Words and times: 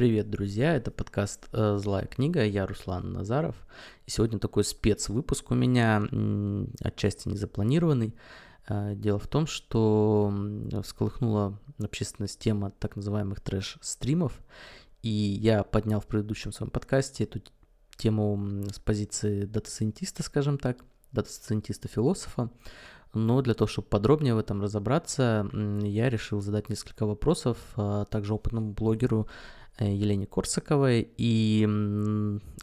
Привет, 0.00 0.30
друзья! 0.30 0.74
Это 0.76 0.90
подкаст 0.90 1.50
э, 1.52 1.76
«Злая 1.76 2.06
книга». 2.06 2.42
Я 2.42 2.66
Руслан 2.66 3.12
Назаров. 3.12 3.54
И 4.06 4.10
сегодня 4.10 4.38
такой 4.38 4.64
спецвыпуск 4.64 5.50
у 5.50 5.54
меня, 5.54 6.02
отчасти 6.82 7.28
незапланированный. 7.28 8.14
Э, 8.66 8.94
дело 8.94 9.18
в 9.18 9.26
том, 9.26 9.46
что 9.46 10.32
всколыхнула 10.82 11.58
общественность 11.78 12.38
тема 12.38 12.70
так 12.70 12.96
называемых 12.96 13.42
трэш-стримов. 13.42 14.32
И 15.02 15.10
я 15.10 15.64
поднял 15.64 16.00
в 16.00 16.06
предыдущем 16.06 16.52
своем 16.52 16.70
подкасте 16.70 17.24
эту 17.24 17.42
тему 17.98 18.64
с 18.72 18.78
позиции 18.78 19.44
дата-сайентиста, 19.44 20.22
скажем 20.22 20.56
так, 20.56 20.82
дата-сайентиста-философа. 21.12 22.48
Но 23.12 23.42
для 23.42 23.52
того, 23.52 23.68
чтобы 23.68 23.88
подробнее 23.88 24.34
в 24.34 24.38
этом 24.38 24.62
разобраться, 24.62 25.46
я 25.82 26.08
решил 26.08 26.40
задать 26.40 26.70
несколько 26.70 27.04
вопросов 27.04 27.58
а 27.76 28.06
также 28.06 28.32
опытному 28.32 28.72
блогеру 28.72 29.28
Елене 29.80 30.26
Корсаковой, 30.26 31.10
и 31.16 31.68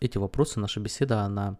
эти 0.02 0.17
вопросы, 0.17 0.59
наша 0.59 0.80
беседа, 0.80 1.21
она 1.21 1.57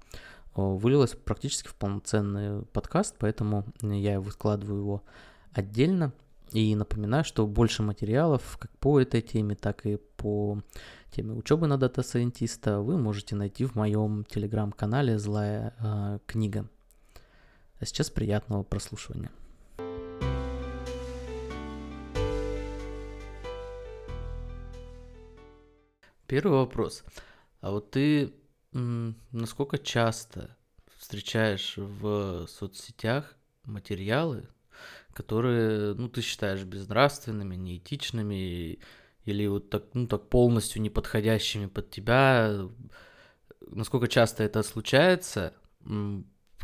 вылилась 0.56 1.16
практически 1.16 1.68
в 1.68 1.76
полноценный 1.76 2.64
подкаст, 2.68 3.16
поэтому 3.20 3.66
я 3.82 4.20
выкладываю 4.20 4.80
его 4.80 5.04
отдельно. 5.52 6.14
И 6.52 6.76
напоминаю, 6.76 7.26
что 7.26 7.46
больше 7.46 7.84
материалов 7.84 8.58
как 8.58 8.72
по 8.78 9.02
этой 9.02 9.22
теме, 9.22 9.56
так 9.56 9.86
и 9.86 9.98
по 9.98 10.62
теме 11.12 11.34
учебы 11.34 11.68
на 11.68 11.78
дата-сайентиста 11.78 12.80
вы 12.80 12.98
можете 12.98 13.36
найти 13.36 13.66
в 13.66 13.76
моем 13.76 14.24
телеграм-канале 14.24 15.20
«Злая 15.20 15.76
э, 15.78 16.20
книга». 16.26 16.70
А 17.80 17.86
сейчас 17.86 18.10
приятного 18.10 18.64
прослушивания. 18.64 19.30
Первый 26.28 26.60
вопрос. 26.60 27.04
А 27.62 27.72
вот 27.72 27.92
ты 27.92 28.34
насколько 28.74 29.78
часто 29.78 30.56
встречаешь 30.98 31.76
в 31.78 32.46
соцсетях 32.48 33.36
материалы, 33.64 34.48
которые, 35.14 35.96
ну, 35.96 36.10
ты 36.10 36.22
считаешь 36.22 36.64
безнравственными, 36.64 37.56
неэтичными 37.56 38.80
или 39.24 39.48
вот 39.48 39.70
так, 39.70 39.86
ну, 39.94 40.06
так 40.06 40.30
полностью 40.30 40.82
неподходящими 40.82 41.66
под 41.68 41.90
тебя? 41.90 42.68
Насколько 43.62 44.08
часто 44.08 44.44
это 44.44 44.64
случается? 44.64 45.54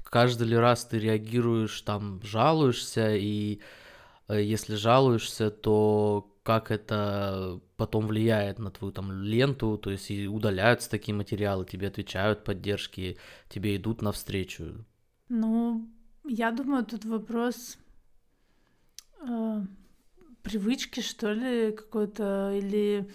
Каждый 0.04 0.48
ли 0.48 0.58
раз 0.58 0.86
ты 0.86 1.00
реагируешь, 1.00 1.82
там, 1.82 2.22
жалуешься, 2.22 3.16
и 3.16 3.62
э, 4.28 4.44
если 4.44 4.76
жалуешься, 4.76 5.50
то 5.50 6.33
как 6.44 6.72
это 6.72 7.62
потом 7.78 8.08
влияет 8.08 8.60
на 8.60 8.70
твою 8.70 8.92
там 8.92 9.24
ленту, 9.24 9.78
то 9.78 9.90
есть 9.90 10.12
и 10.12 10.28
удаляются 10.28 10.90
такие 10.90 11.16
материалы, 11.16 11.66
тебе 11.66 11.88
отвечают 11.88 12.44
поддержки, 12.44 13.18
тебе 13.50 13.78
идут 13.78 14.02
навстречу. 14.02 14.86
Ну, 15.30 15.90
я 16.26 16.52
думаю, 16.52 16.86
тут 16.86 17.06
вопрос 17.06 17.78
э, 19.22 19.62
привычки, 20.42 21.00
что 21.00 21.32
ли, 21.32 21.72
какой-то, 21.72 22.52
или 22.54 23.10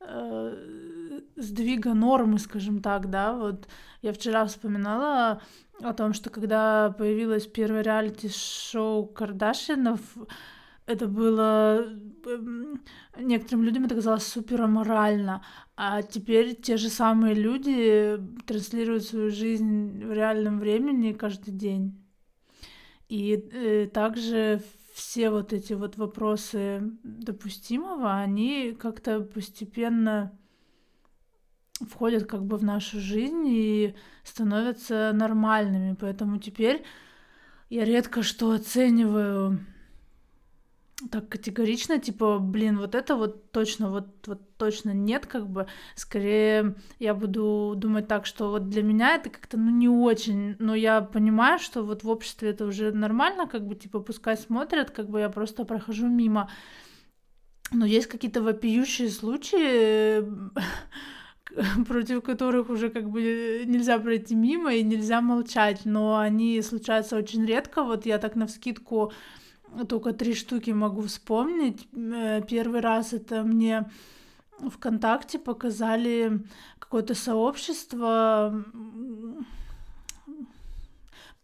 э, 0.00 1.20
сдвига 1.36 1.94
нормы, 1.94 2.38
скажем 2.38 2.82
так, 2.82 3.08
да, 3.08 3.32
вот 3.32 3.68
я 4.02 4.12
вчера 4.12 4.44
вспоминала 4.44 5.40
о 5.82 5.92
том, 5.94 6.12
что 6.12 6.28
когда 6.30 6.90
появилось 6.90 7.46
первое 7.46 7.82
реалити-шоу 7.82 9.06
Кардашинов, 9.06 10.00
это 10.86 11.08
было 11.08 11.84
эм, 12.26 12.80
некоторым 13.18 13.64
людям 13.64 13.84
это 13.84 13.96
казалось 13.96 14.26
супер 14.26 14.62
аморально, 14.62 15.44
а 15.76 16.02
теперь 16.02 16.54
те 16.54 16.76
же 16.76 16.88
самые 16.88 17.34
люди 17.34 18.18
транслируют 18.46 19.04
свою 19.04 19.30
жизнь 19.30 20.04
в 20.04 20.12
реальном 20.12 20.60
времени 20.60 21.12
каждый 21.12 21.52
день. 21.52 22.02
И 23.08 23.32
э, 23.52 23.88
также 23.92 24.62
все 24.94 25.30
вот 25.30 25.52
эти 25.52 25.72
вот 25.72 25.96
вопросы 25.96 26.82
допустимого, 27.02 28.14
они 28.14 28.76
как-то 28.78 29.20
постепенно 29.20 30.32
входят 31.80 32.26
как 32.26 32.44
бы 32.44 32.56
в 32.56 32.64
нашу 32.64 33.00
жизнь 33.00 33.44
и 33.46 33.94
становятся 34.24 35.12
нормальными. 35.12 35.96
Поэтому 36.00 36.38
теперь 36.38 36.84
я 37.68 37.84
редко 37.84 38.22
что 38.22 38.52
оцениваю 38.52 39.60
так 41.10 41.28
категорично, 41.28 41.98
типа, 41.98 42.38
блин, 42.38 42.78
вот 42.78 42.94
это 42.94 43.16
вот 43.16 43.50
точно, 43.52 43.90
вот, 43.90 44.06
вот 44.26 44.56
точно 44.56 44.92
нет, 44.92 45.26
как 45.26 45.46
бы, 45.46 45.66
скорее 45.94 46.74
я 46.98 47.14
буду 47.14 47.74
думать 47.76 48.08
так, 48.08 48.24
что 48.24 48.50
вот 48.50 48.70
для 48.70 48.82
меня 48.82 49.16
это 49.16 49.28
как-то, 49.28 49.58
ну, 49.58 49.70
не 49.70 49.88
очень, 49.88 50.56
но 50.58 50.74
я 50.74 51.02
понимаю, 51.02 51.58
что 51.58 51.82
вот 51.82 52.02
в 52.02 52.08
обществе 52.08 52.50
это 52.50 52.64
уже 52.64 52.92
нормально, 52.92 53.46
как 53.46 53.66
бы, 53.66 53.74
типа, 53.74 54.00
пускай 54.00 54.38
смотрят, 54.38 54.90
как 54.90 55.10
бы 55.10 55.20
я 55.20 55.28
просто 55.28 55.66
прохожу 55.66 56.08
мимо, 56.08 56.50
но 57.72 57.84
есть 57.84 58.06
какие-то 58.06 58.40
вопиющие 58.40 59.10
случаи, 59.10 60.24
против 61.86 62.22
которых 62.22 62.70
уже 62.70 62.88
как 62.88 63.10
бы 63.10 63.64
нельзя 63.66 63.98
пройти 63.98 64.34
мимо 64.34 64.72
и 64.72 64.82
нельзя 64.82 65.20
молчать, 65.20 65.82
но 65.84 66.16
они 66.18 66.62
случаются 66.62 67.16
очень 67.16 67.44
редко, 67.44 67.82
вот 67.82 68.06
я 68.06 68.16
так 68.18 68.34
на 68.34 68.46
вскидку 68.46 69.12
только 69.84 70.12
три 70.12 70.34
штуки 70.34 70.70
могу 70.70 71.02
вспомнить. 71.02 71.86
Э, 71.92 72.42
первый 72.48 72.80
раз 72.80 73.12
это 73.12 73.42
мне 73.42 73.90
ВКонтакте 74.58 75.38
показали 75.38 76.40
какое-то 76.78 77.14
сообщество, 77.14 78.64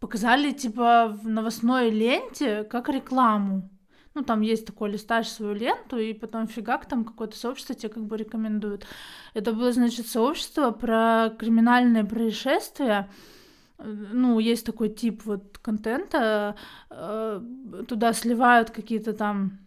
показали 0.01 0.53
типа 0.53 1.19
в 1.23 1.29
новостной 1.29 1.91
ленте 1.91 2.65
как 2.65 2.89
рекламу. 2.89 3.69
Ну, 4.15 4.23
там 4.23 4.43
есть 4.43 4.67
такой, 4.67 4.91
листаешь 4.91 5.29
свою 5.29 5.55
ленту, 5.55 5.97
и 5.99 6.13
потом 6.13 6.47
фигак, 6.47 6.87
там 6.87 7.05
какое-то 7.05 7.37
сообщество 7.37 7.75
тебе 7.75 7.89
как 7.89 8.05
бы 8.05 8.17
рекомендуют. 8.19 8.87
Это 9.33 9.53
было, 9.53 9.73
значит, 9.73 10.07
сообщество 10.07 10.71
про 10.71 11.31
криминальные 11.39 12.05
происшествия, 12.05 13.09
ну, 13.79 14.39
есть 14.39 14.67
такой 14.67 14.89
тип 14.89 15.23
вот 15.25 15.59
контента, 15.59 16.57
э, 16.91 17.41
туда 17.89 18.13
сливают 18.13 18.71
какие-то 18.71 19.13
там 19.13 19.59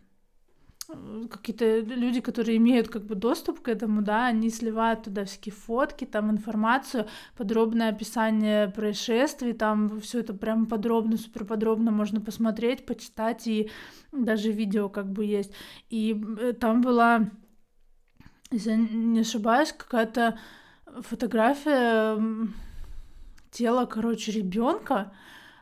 какие-то 1.32 1.80
люди, 1.80 2.22
которые 2.22 2.58
имеют 2.58 2.90
как 2.90 3.06
бы 3.06 3.16
доступ 3.16 3.62
к 3.62 3.68
этому, 3.68 4.02
да, 4.02 4.28
они 4.28 4.50
сливают 4.50 5.04
туда 5.04 5.26
всякие 5.26 5.54
фотки, 5.54 6.06
там 6.06 6.32
информацию, 6.32 7.08
подробное 7.36 7.90
описание 7.90 8.70
происшествий, 8.70 9.54
там 9.54 10.00
все 10.00 10.20
это 10.20 10.34
прям 10.34 10.68
подробно, 10.68 11.18
супер 11.18 11.46
подробно 11.46 11.92
можно 11.92 12.22
посмотреть, 12.22 12.86
почитать, 12.86 13.48
и 13.48 13.72
даже 14.12 14.52
видео 14.52 14.90
как 14.90 15.12
бы 15.12 15.26
есть. 15.26 15.52
И 15.90 16.22
э, 16.40 16.54
там 16.54 16.82
была, 16.82 17.32
если 18.52 18.76
не 18.76 19.22
ошибаюсь, 19.22 19.72
какая-то 19.72 20.38
фотография 21.02 22.22
тело, 23.56 23.86
короче, 23.86 24.32
ребенка, 24.32 25.14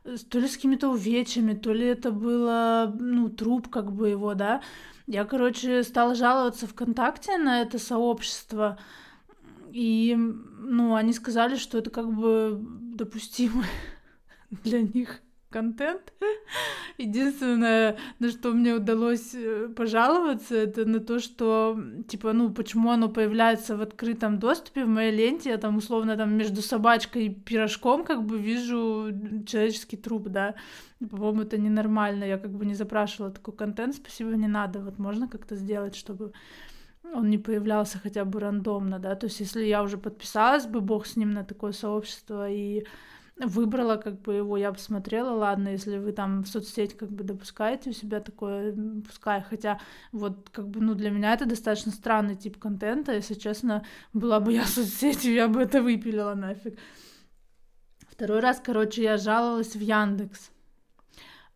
э, 0.04 0.16
то 0.30 0.40
ли 0.40 0.48
с 0.48 0.56
какими-то 0.56 0.90
увечьями, 0.90 1.54
то 1.54 1.72
ли 1.72 1.86
это 1.86 2.12
было, 2.12 2.94
ну, 3.00 3.30
труп 3.30 3.70
как 3.70 3.92
бы 3.92 4.10
его, 4.10 4.34
да. 4.34 4.62
Я, 5.08 5.26
короче, 5.26 5.84
стала 5.84 6.16
жаловаться 6.16 6.68
ВКонтакте 6.68 7.38
на 7.38 7.62
это 7.62 7.78
сообщество, 7.78 8.80
и, 9.72 10.16
ну, 10.16 10.96
они 10.96 11.14
сказали, 11.14 11.56
что 11.56 11.78
это 11.78 11.90
как 11.90 12.12
бы 12.12 12.60
допустимо 12.96 13.64
для 14.64 14.82
них 14.82 15.22
контент. 15.54 16.14
Единственное, 16.98 17.98
на 18.20 18.30
что 18.30 18.52
мне 18.52 18.74
удалось 18.74 19.36
э, 19.36 19.70
пожаловаться, 19.76 20.56
это 20.56 20.86
на 20.86 21.00
то, 21.00 21.20
что, 21.20 21.78
типа, 22.08 22.34
ну, 22.34 22.50
почему 22.50 22.90
оно 22.90 23.10
появляется 23.10 23.78
в 23.78 23.82
открытом 23.82 24.40
доступе 24.40 24.84
в 24.84 24.88
моей 24.88 25.16
ленте, 25.16 25.50
я 25.50 25.58
там, 25.58 25.78
условно, 25.78 26.18
там 26.18 26.38
между 26.38 26.62
собачкой 26.62 27.26
и 27.26 27.30
пирожком 27.30 28.04
как 28.04 28.24
бы 28.24 28.38
вижу 28.38 29.12
человеческий 29.46 29.98
труп, 29.98 30.30
да. 30.30 30.56
По-моему, 31.00 31.42
это 31.42 31.58
ненормально, 31.58 32.26
я 32.26 32.38
как 32.38 32.52
бы 32.52 32.66
не 32.66 32.76
запрашивала 32.76 33.32
такой 33.32 33.54
контент, 33.54 33.96
спасибо, 33.96 34.30
не 34.36 34.48
надо, 34.48 34.80
вот 34.80 35.00
можно 35.00 35.28
как-то 35.28 35.56
сделать, 35.56 35.96
чтобы 35.96 36.32
он 37.14 37.30
не 37.30 37.38
появлялся 37.38 38.00
хотя 38.00 38.26
бы 38.26 38.40
рандомно, 38.40 39.00
да, 39.00 39.16
то 39.16 39.28
есть 39.28 39.40
если 39.40 39.66
я 39.66 39.84
уже 39.84 39.98
подписалась 39.98 40.66
бы, 40.66 40.82
бог 40.82 41.06
с 41.06 41.18
ним, 41.18 41.32
на 41.32 41.44
такое 41.44 41.74
сообщество, 41.74 42.50
и 42.50 42.86
выбрала 43.40 43.98
как 43.98 44.22
бы 44.22 44.34
его, 44.34 44.58
я 44.58 44.72
посмотрела, 44.72 45.32
ладно, 45.32 45.70
если 45.70 45.98
вы 45.98 46.12
там 46.12 46.44
в 46.44 46.48
соцсети 46.48 46.94
как 46.94 47.10
бы 47.10 47.24
допускаете 47.24 47.90
у 47.90 47.94
себя 47.94 48.20
такое, 48.20 48.76
пускай, 49.08 49.42
хотя 49.42 49.80
вот 50.12 50.50
как 50.52 50.68
бы, 50.68 50.80
ну, 50.82 50.94
для 50.94 51.10
меня 51.10 51.34
это 51.34 51.46
достаточно 51.46 51.92
странный 51.92 52.36
тип 52.36 52.60
контента, 52.60 53.14
если 53.14 53.34
честно, 53.34 53.84
была 54.14 54.40
бы 54.40 54.54
я 54.54 54.64
в 54.64 54.70
соцсети, 54.70 55.30
я 55.30 55.48
бы 55.48 55.62
это 55.62 55.82
выпилила 55.82 56.36
нафиг. 56.36 56.78
Второй 58.10 58.40
раз, 58.40 58.62
короче, 58.64 59.02
я 59.02 59.18
жаловалась 59.18 59.76
в 59.76 59.82
Яндекс. 59.82 60.52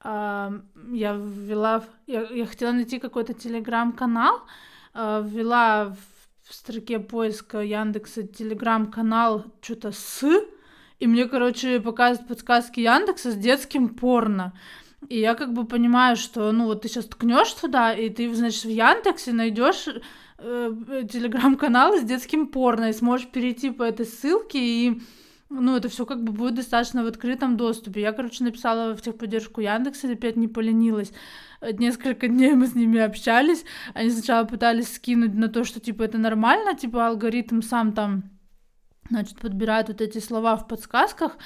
Я 0.03 0.61
ввела, 0.85 1.83
я, 2.07 2.21
я 2.21 2.45
хотела 2.45 2.71
найти 2.71 2.97
какой-то 2.99 3.33
телеграм-канал, 3.33 4.41
а, 4.93 5.21
ввела 5.21 5.95
в 6.43 6.53
строке 6.53 6.99
поиска 6.99 7.59
Яндекса 7.59 8.23
телеграм-канал 8.23 9.45
что-то 9.61 9.91
с, 9.91 10.23
и 10.99 11.07
мне, 11.07 11.25
короче, 11.25 11.79
показывают 11.79 12.27
подсказки 12.27 12.79
Яндекса 12.79 13.31
с 13.31 13.35
детским 13.35 13.89
порно. 13.89 14.53
И 15.09 15.19
я 15.19 15.35
как 15.35 15.53
бы 15.53 15.65
понимаю, 15.65 16.15
что, 16.15 16.51
ну, 16.51 16.65
вот 16.65 16.81
ты 16.81 16.87
сейчас 16.87 17.05
ткнешь 17.05 17.53
туда, 17.53 17.93
и 17.93 18.09
ты, 18.09 18.33
значит, 18.33 18.63
в 18.63 18.69
Яндексе 18.69 19.31
найдешь 19.31 19.87
э, 20.39 20.71
телеграм-канал 21.11 21.97
с 21.97 22.03
детским 22.03 22.47
порно, 22.47 22.89
и 22.89 22.93
сможешь 22.93 23.27
перейти 23.27 23.69
по 23.69 23.83
этой 23.83 24.07
ссылке, 24.07 24.59
и, 24.59 25.01
ну, 25.51 25.75
это 25.75 25.87
все 25.87 26.07
как 26.07 26.23
бы 26.23 26.31
будет 26.31 26.55
достаточно 26.55 27.03
в 27.03 27.07
открытом 27.07 27.57
доступе. 27.57 28.01
Я, 28.01 28.11
короче, 28.11 28.43
написала 28.43 28.95
в 28.95 29.01
техподдержку 29.01 29.61
Яндекса, 29.61 30.11
опять 30.11 30.35
не 30.35 30.47
поленилась. 30.47 31.13
Несколько 31.61 32.27
дней 32.27 32.53
мы 32.53 32.65
с 32.65 32.73
ними 32.73 32.99
общались. 32.99 33.65
Они 33.93 34.09
сначала 34.09 34.45
пытались 34.45 34.95
скинуть 34.95 35.35
на 35.35 35.47
то, 35.47 35.63
что, 35.63 35.79
типа, 35.79 36.03
это 36.03 36.17
нормально, 36.17 36.75
типа, 36.75 37.07
алгоритм 37.07 37.61
сам 37.61 37.93
там, 37.93 38.23
значит, 39.09 39.39
подбирает 39.39 39.87
вот 39.87 40.01
эти 40.01 40.19
слова 40.19 40.55
в 40.55 40.67
подсказках, 40.67 41.37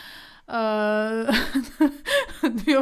я 0.52 1.32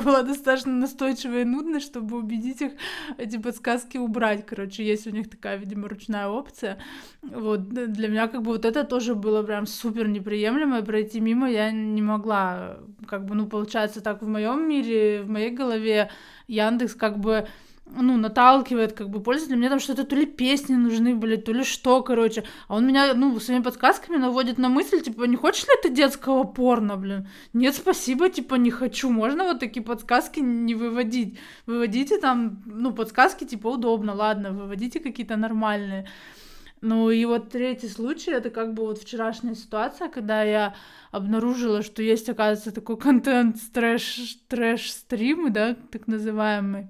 была 0.01 0.23
достаточно 0.23 0.71
настойчивая 0.73 1.41
и 1.41 1.45
нудная, 1.45 1.79
чтобы 1.79 2.17
убедить 2.17 2.61
их 2.61 2.71
эти 3.19 3.37
подсказки 3.37 3.97
убрать. 3.97 4.43
Короче, 4.47 4.83
есть 4.83 5.05
у 5.05 5.11
них 5.11 5.29
такая, 5.29 5.57
видимо, 5.57 5.87
ручная 5.87 6.27
опция. 6.27 6.79
Вот, 7.21 7.69
для 7.69 8.07
меня 8.07 8.27
как 8.27 8.41
бы 8.41 8.53
вот 8.53 8.65
это 8.65 8.83
тоже 8.85 9.13
было 9.13 9.43
прям 9.43 9.67
супер 9.67 10.07
неприемлемо, 10.07 10.79
и 10.79 10.83
пройти 10.83 11.19
мимо 11.19 11.47
я 11.47 11.69
не 11.69 12.01
могла. 12.01 12.79
Как 13.07 13.25
бы, 13.25 13.35
ну, 13.35 13.45
получается, 13.45 14.01
так 14.01 14.23
в 14.23 14.27
моем 14.27 14.67
мире, 14.67 15.21
в 15.21 15.29
моей 15.29 15.51
голове 15.51 16.09
Яндекс 16.47 16.95
как 16.95 17.19
бы 17.19 17.47
ну, 17.95 18.17
наталкивает, 18.17 18.93
как 18.93 19.09
бы, 19.09 19.21
пользователя. 19.21 19.57
Мне 19.57 19.69
там 19.69 19.79
что-то 19.79 20.03
то 20.03 20.15
ли 20.15 20.25
песни 20.25 20.75
нужны 20.75 21.15
были, 21.15 21.35
то 21.35 21.51
ли 21.51 21.63
что, 21.63 22.01
короче. 22.03 22.43
А 22.67 22.75
он 22.75 22.87
меня, 22.87 23.13
ну, 23.13 23.39
своими 23.39 23.63
подсказками 23.63 24.17
наводит 24.17 24.57
на 24.57 24.69
мысль, 24.69 25.01
типа, 25.01 25.23
не 25.23 25.35
хочешь 25.35 25.63
ли 25.63 25.73
ты 25.81 25.89
детского 25.89 26.43
порно, 26.43 26.97
блин? 26.97 27.27
Нет, 27.53 27.75
спасибо, 27.75 28.29
типа, 28.29 28.55
не 28.55 28.71
хочу. 28.71 29.09
Можно 29.09 29.45
вот 29.45 29.59
такие 29.59 29.83
подсказки 29.83 30.39
не 30.39 30.75
выводить. 30.75 31.39
Выводите 31.65 32.19
там, 32.19 32.63
ну, 32.65 32.93
подсказки, 32.93 33.43
типа, 33.43 33.67
удобно, 33.67 34.13
ладно, 34.13 34.51
выводите 34.51 34.99
какие-то 34.99 35.35
нормальные. 35.35 36.07
Ну 36.81 37.09
и 37.09 37.25
вот 37.25 37.49
третий 37.49 37.89
случай, 37.89 38.31
это 38.31 38.49
как 38.49 38.73
бы 38.73 38.83
вот 38.83 38.99
вчерашняя 38.99 39.53
ситуация, 39.53 40.07
когда 40.07 40.43
я 40.43 40.75
обнаружила, 41.11 41.81
что 41.81 42.01
есть, 42.01 42.29
оказывается, 42.29 42.71
такой 42.71 42.97
контент 42.97 43.57
трэш, 43.73 44.37
трэш-стримы, 44.47 45.49
да, 45.49 45.75
так 45.91 46.07
называемый 46.07 46.87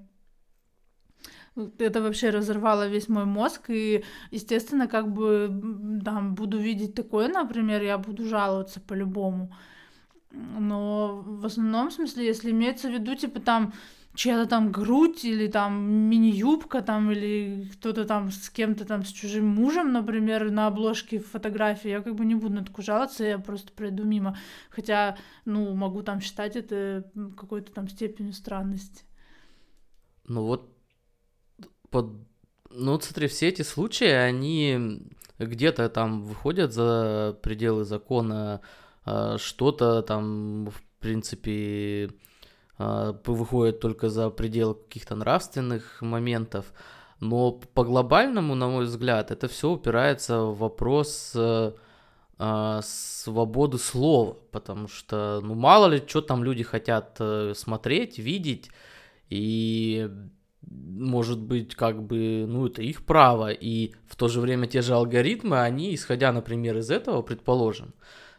это 1.78 2.02
вообще 2.02 2.30
разорвало 2.30 2.88
весь 2.88 3.08
мой 3.08 3.24
мозг, 3.24 3.70
и, 3.70 4.04
естественно, 4.30 4.86
как 4.86 5.12
бы 5.12 6.00
там 6.04 6.34
буду 6.34 6.58
видеть 6.58 6.94
такое, 6.94 7.28
например, 7.28 7.82
я 7.82 7.98
буду 7.98 8.24
жаловаться 8.24 8.80
по-любому. 8.80 9.54
Но 10.32 11.22
в 11.26 11.46
основном 11.46 11.90
смысле, 11.90 12.26
если 12.26 12.50
имеется 12.50 12.88
в 12.88 12.92
виду, 12.92 13.14
типа 13.16 13.40
там 13.40 13.72
чья-то 14.14 14.48
там 14.48 14.72
грудь 14.72 15.24
или 15.24 15.46
там 15.46 15.90
мини-юбка 16.08 16.82
там 16.82 17.10
или 17.10 17.68
кто-то 17.72 18.04
там 18.04 18.30
с 18.30 18.50
кем-то 18.50 18.84
там 18.84 19.04
с 19.04 19.08
чужим 19.08 19.46
мужем, 19.46 19.92
например, 19.92 20.50
на 20.50 20.66
обложке 20.66 21.18
фотографии, 21.18 21.90
я 21.90 22.00
как 22.00 22.14
бы 22.14 22.24
не 22.24 22.34
буду 22.34 22.54
на 22.54 22.64
такую 22.64 22.84
жаловаться, 22.84 23.24
я 23.24 23.38
просто 23.38 23.72
пройду 23.72 24.04
мимо. 24.04 24.36
Хотя, 24.68 25.16
ну, 25.44 25.74
могу 25.74 26.02
там 26.02 26.20
считать 26.20 26.56
это 26.56 27.10
какой-то 27.36 27.72
там 27.72 27.88
степенью 27.88 28.32
странности. 28.32 29.04
Ну 30.24 30.44
вот 30.44 30.79
под... 31.90 32.06
Ну, 32.70 32.92
вот 32.92 33.04
смотри, 33.04 33.26
все 33.28 33.48
эти 33.48 33.62
случаи, 33.62 34.08
они 34.08 35.02
где-то 35.38 35.88
там 35.88 36.22
выходят 36.22 36.72
за 36.72 37.36
пределы 37.42 37.84
закона, 37.84 38.60
а, 39.04 39.38
что-то 39.38 40.02
там, 40.02 40.66
в 40.70 40.82
принципе, 41.00 42.10
а, 42.78 43.12
выходит 43.26 43.80
только 43.80 44.08
за 44.08 44.30
пределы 44.30 44.74
каких-то 44.74 45.16
нравственных 45.16 46.00
моментов. 46.02 46.72
Но 47.20 47.52
по 47.52 47.84
глобальному, 47.84 48.54
на 48.54 48.68
мой 48.68 48.86
взгляд, 48.86 49.30
это 49.30 49.46
все 49.48 49.70
упирается 49.70 50.40
в 50.40 50.58
вопрос 50.58 51.32
э, 51.34 51.72
э, 52.38 52.80
свободы 52.82 53.76
слова, 53.76 54.38
потому 54.50 54.88
что, 54.88 55.40
ну, 55.42 55.54
мало 55.54 55.88
ли, 55.88 56.02
что 56.06 56.22
там 56.22 56.42
люди 56.42 56.62
хотят 56.62 57.16
э, 57.20 57.52
смотреть, 57.54 58.18
видеть, 58.18 58.70
и 59.28 60.10
может 60.62 61.40
быть, 61.40 61.74
как 61.74 62.02
бы, 62.02 62.44
ну, 62.46 62.66
это 62.66 62.82
их 62.82 63.04
право, 63.04 63.50
и 63.50 63.92
в 64.06 64.16
то 64.16 64.28
же 64.28 64.40
время 64.40 64.66
те 64.66 64.82
же 64.82 64.94
алгоритмы, 64.94 65.60
они, 65.60 65.94
исходя, 65.94 66.32
например, 66.32 66.76
из 66.78 66.90
этого, 66.90 67.22
предположим, 67.22 67.94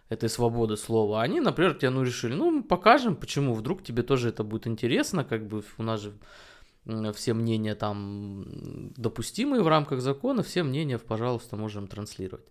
этой 0.10 0.30
свободы 0.30 0.78
слова, 0.78 1.22
они, 1.22 1.40
например, 1.40 1.74
тебе, 1.74 1.90
ну, 1.90 2.04
решили, 2.04 2.34
ну, 2.34 2.52
мы 2.52 2.64
покажем, 2.64 3.16
почему, 3.16 3.54
вдруг 3.54 3.84
тебе 3.84 4.04
тоже 4.04 4.30
это 4.30 4.44
будет 4.44 4.68
интересно, 4.68 5.24
как 5.24 5.48
бы, 5.48 5.64
у 5.78 5.84
нас 5.84 6.02
же 6.02 6.14
все 7.14 7.34
мнения 7.34 7.76
там 7.76 8.92
допустимые 8.98 9.62
в 9.62 9.68
рамках 9.68 10.02
закона, 10.02 10.42
все 10.42 10.64
мнения, 10.64 10.98
пожалуйста, 10.98 11.56
можем 11.56 11.88
транслировать. 11.88 12.48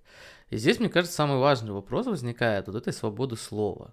И 0.50 0.56
здесь, 0.56 0.78
мне 0.78 0.88
кажется, 0.88 1.16
самый 1.16 1.38
важный 1.38 1.72
вопрос 1.72 2.06
возникает 2.06 2.66
вот 2.68 2.76
этой 2.76 2.92
свободы 2.92 3.36
слова. 3.36 3.92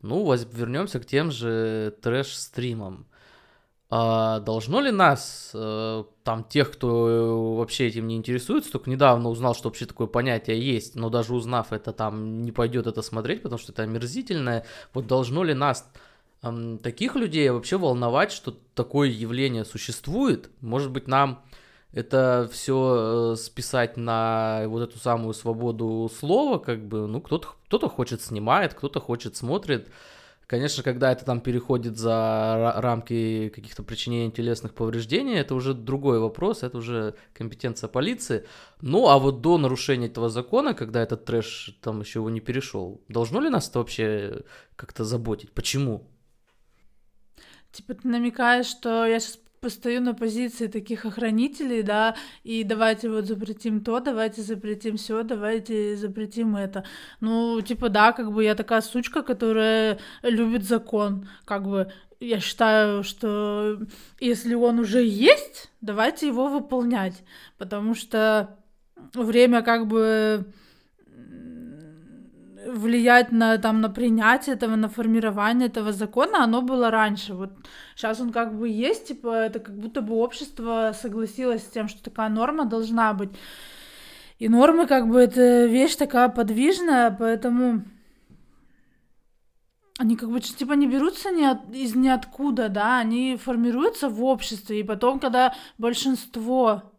Ну, 0.00 0.24
вернемся 0.52 1.00
к 1.00 1.06
тем 1.06 1.30
же 1.30 1.94
трэш-стримам. 2.02 3.06
А 3.94 4.40
должно 4.40 4.80
ли 4.80 4.90
нас, 4.90 5.50
э, 5.52 6.04
там, 6.24 6.44
тех, 6.44 6.72
кто 6.72 7.56
вообще 7.58 7.88
этим 7.88 8.06
не 8.06 8.16
интересуется, 8.16 8.72
только 8.72 8.88
недавно 8.88 9.28
узнал, 9.28 9.54
что 9.54 9.68
вообще 9.68 9.84
такое 9.84 10.06
понятие 10.06 10.58
есть, 10.66 10.94
но 10.94 11.10
даже 11.10 11.34
узнав 11.34 11.74
это, 11.74 11.92
там, 11.92 12.40
не 12.40 12.52
пойдет 12.52 12.86
это 12.86 13.02
смотреть, 13.02 13.42
потому 13.42 13.58
что 13.58 13.70
это 13.70 13.82
омерзительное, 13.82 14.64
вот 14.94 15.06
должно 15.06 15.44
ли 15.44 15.52
нас, 15.52 15.86
таких 16.82 17.16
людей 17.16 17.50
вообще 17.50 17.76
волновать, 17.76 18.32
что 18.32 18.56
такое 18.74 19.10
явление 19.10 19.66
существует? 19.66 20.48
Может 20.62 20.90
быть, 20.90 21.06
нам 21.06 21.42
это 21.92 22.48
все 22.50 23.34
э, 23.34 23.36
списать 23.36 23.98
на 23.98 24.62
вот 24.68 24.80
эту 24.88 24.98
самую 24.98 25.34
свободу 25.34 26.10
слова, 26.18 26.58
как 26.58 26.82
бы, 26.88 27.06
ну, 27.06 27.20
кто-то 27.20 27.48
кто 27.66 27.90
хочет 27.90 28.22
снимает, 28.22 28.72
кто-то 28.72 29.00
хочет 29.00 29.36
смотрит, 29.36 29.90
Конечно, 30.52 30.82
когда 30.82 31.10
это 31.10 31.24
там 31.24 31.40
переходит 31.40 31.96
за 31.96 32.74
рамки 32.76 33.48
каких-то 33.54 33.82
причинения 33.82 34.30
телесных 34.30 34.74
повреждений, 34.74 35.36
это 35.36 35.54
уже 35.54 35.72
другой 35.72 36.18
вопрос, 36.18 36.62
это 36.62 36.76
уже 36.76 37.14
компетенция 37.32 37.88
полиции. 37.88 38.44
Ну, 38.82 39.08
а 39.08 39.18
вот 39.18 39.40
до 39.40 39.56
нарушения 39.56 40.08
этого 40.08 40.28
закона, 40.28 40.74
когда 40.74 41.02
этот 41.02 41.24
трэш 41.24 41.78
там 41.80 42.00
еще 42.00 42.18
его 42.18 42.28
не 42.28 42.40
перешел, 42.40 43.00
должно 43.08 43.40
ли 43.40 43.48
нас 43.48 43.70
это 43.70 43.78
вообще 43.78 44.42
как-то 44.76 45.04
заботить? 45.04 45.52
Почему? 45.52 46.06
Типа 47.72 47.94
ты 47.94 48.06
намекаешь, 48.06 48.66
что 48.66 49.06
я 49.06 49.20
сейчас 49.20 49.38
постою 49.62 50.00
на 50.02 50.12
позиции 50.12 50.66
таких 50.66 51.06
охранителей, 51.06 51.82
да, 51.82 52.16
и 52.42 52.64
давайте 52.64 53.08
вот 53.08 53.26
запретим 53.26 53.80
то, 53.80 54.00
давайте 54.00 54.42
запретим 54.42 54.96
все, 54.96 55.22
давайте 55.22 55.96
запретим 55.96 56.56
это. 56.56 56.84
Ну, 57.20 57.60
типа, 57.60 57.88
да, 57.88 58.12
как 58.12 58.32
бы 58.32 58.42
я 58.42 58.56
такая 58.56 58.80
сучка, 58.80 59.22
которая 59.22 60.00
любит 60.22 60.64
закон, 60.64 61.28
как 61.44 61.68
бы 61.68 61.92
я 62.18 62.40
считаю, 62.40 63.04
что 63.04 63.78
если 64.18 64.54
он 64.54 64.80
уже 64.80 65.04
есть, 65.04 65.70
давайте 65.80 66.26
его 66.26 66.48
выполнять, 66.48 67.22
потому 67.56 67.94
что 67.94 68.58
время 69.14 69.62
как 69.62 69.86
бы 69.86 70.44
влиять 72.72 73.32
на, 73.32 73.58
там, 73.58 73.80
на 73.80 73.88
принятие 73.90 74.54
этого, 74.54 74.76
на 74.76 74.88
формирование 74.88 75.68
этого 75.68 75.92
закона, 75.92 76.44
оно 76.44 76.62
было 76.62 76.90
раньше. 76.90 77.34
Вот 77.34 77.50
сейчас 77.94 78.20
он 78.20 78.32
как 78.32 78.58
бы 78.58 78.68
есть, 78.68 79.08
типа, 79.08 79.28
это 79.28 79.60
как 79.60 79.76
будто 79.76 80.00
бы 80.00 80.14
общество 80.14 80.92
согласилось 80.94 81.62
с 81.62 81.70
тем, 81.70 81.88
что 81.88 82.02
такая 82.02 82.28
норма 82.28 82.64
должна 82.64 83.12
быть. 83.12 83.30
И 84.38 84.48
нормы, 84.48 84.86
как 84.86 85.08
бы, 85.08 85.20
это 85.20 85.66
вещь 85.66 85.96
такая 85.96 86.28
подвижная, 86.28 87.10
поэтому 87.16 87.84
они 89.98 90.16
как 90.16 90.30
бы 90.30 90.40
типа 90.40 90.72
не 90.72 90.86
берутся 90.86 91.30
ни 91.30 91.44
от, 91.44 91.72
из 91.72 91.94
ниоткуда, 91.94 92.68
да, 92.68 92.98
они 92.98 93.36
формируются 93.36 94.08
в 94.08 94.24
обществе, 94.24 94.80
и 94.80 94.82
потом, 94.82 95.20
когда 95.20 95.54
большинство 95.78 96.91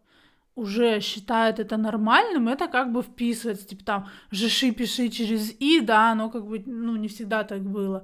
уже 0.56 1.00
считает 1.00 1.60
это 1.60 1.78
нормальным, 1.78 2.48
это 2.48 2.68
как 2.68 2.92
бы 2.92 3.02
вписывается, 3.02 3.68
типа 3.68 3.84
там 3.84 4.08
«жиши, 4.32 4.72
пиши 4.72 5.10
через 5.10 5.56
«и», 5.60 5.82
да, 5.82 6.12
оно 6.12 6.30
как 6.30 6.46
бы, 6.46 6.64
ну, 6.66 6.96
не 6.96 7.08
всегда 7.08 7.44
так 7.44 7.62
было. 7.62 8.04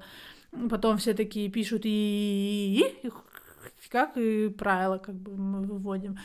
Потом 0.70 0.98
все 0.98 1.14
такие 1.14 1.50
пишут 1.50 1.82
«и», 1.86 2.84
и 3.04 3.10
как 3.90 4.18
и 4.18 4.50
правила 4.50 4.98
как 4.98 5.16
бы 5.16 5.36
мы 5.36 5.62
выводим. 5.62 6.18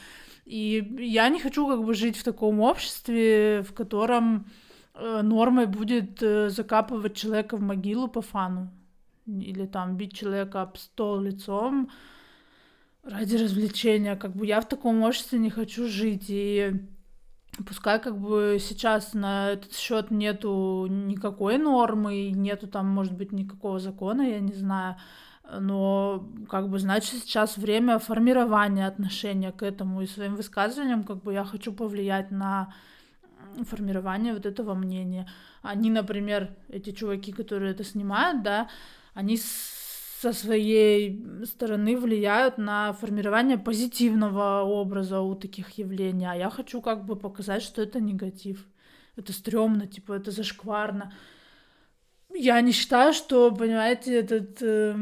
И 0.45 0.95
я 0.99 1.29
не 1.29 1.41
хочу 1.41 1.67
как 1.67 1.83
бы 1.83 1.95
жить 1.95 2.17
в 2.17 2.25
таком 2.25 2.61
обществе, 2.61 3.63
в 3.63 3.73
котором 3.73 4.47
э, 4.95 5.23
нормой 5.23 5.67
будет 5.67 6.23
э, 6.23 6.51
закапывать 6.51 7.15
человека 7.15 7.57
в 7.57 7.63
могилу 7.63 8.09
по 8.09 8.21
фану. 8.21 8.71
Или 9.27 9.67
там 9.67 9.97
бить 9.97 10.13
человека 10.13 10.63
об 10.63 10.77
стол 10.77 11.21
лицом, 11.21 11.91
ради 13.05 13.37
развлечения. 13.37 14.17
Как 14.17 14.35
бы 14.35 14.47
я 14.47 14.61
в 14.61 14.69
таком 14.69 15.03
обществе 15.03 15.39
не 15.39 15.51
хочу 15.51 15.87
жить. 15.89 16.27
И 16.29 16.73
Пускай 17.67 18.01
как 18.01 18.19
бы 18.19 18.59
сейчас 18.61 19.15
на 19.15 19.51
этот 19.51 19.75
счет 19.77 20.11
нету 20.11 20.87
никакой 20.89 21.57
нормы, 21.57 22.31
нету 22.31 22.67
там, 22.67 22.89
может 22.89 23.13
быть, 23.13 23.31
никакого 23.31 23.79
закона, 23.79 24.23
я 24.23 24.41
не 24.41 24.53
знаю, 24.53 24.97
но 25.61 26.29
как 26.49 26.69
бы 26.69 26.81
значит 26.81 27.23
сейчас 27.23 27.57
время 27.57 28.01
формирования 28.01 28.89
отношения 28.89 29.53
к 29.53 29.63
этому 29.63 30.03
и 30.03 30.07
своим 30.07 30.35
высказыванием 30.35 31.05
как 31.05 31.23
бы 31.23 31.33
я 31.33 31.45
хочу 31.45 31.73
повлиять 31.73 32.33
на 32.33 32.75
формирование 33.71 34.35
вот 34.35 34.47
этого 34.47 34.75
мнения. 34.75 35.29
Они, 35.63 35.91
например, 35.91 36.57
эти 36.69 36.91
чуваки, 36.91 37.31
которые 37.31 37.71
это 37.71 37.85
снимают, 37.85 38.43
да, 38.43 38.69
они 39.13 39.37
со 40.25 40.33
своей 40.33 41.23
стороны 41.45 41.99
влияют 41.99 42.57
на 42.57 42.95
формирование 42.95 43.59
позитивного 43.59 44.63
образа 44.63 45.21
у 45.21 45.35
таких 45.35 45.79
явлений, 45.79 46.25
а 46.25 46.35
я 46.35 46.49
хочу 46.49 46.81
как 46.81 47.05
бы 47.05 47.15
показать, 47.15 47.63
что 47.63 47.83
это 47.83 48.01
негатив. 48.01 48.67
Это 49.17 49.35
стрёмно, 49.35 49.87
типа, 49.87 50.15
это 50.15 50.31
зашкварно. 50.31 51.13
Я 52.33 52.59
не 52.63 52.73
считаю, 52.73 53.13
что, 53.13 53.55
понимаете, 53.55 54.15
этот, 54.15 54.63
э, 54.63 54.97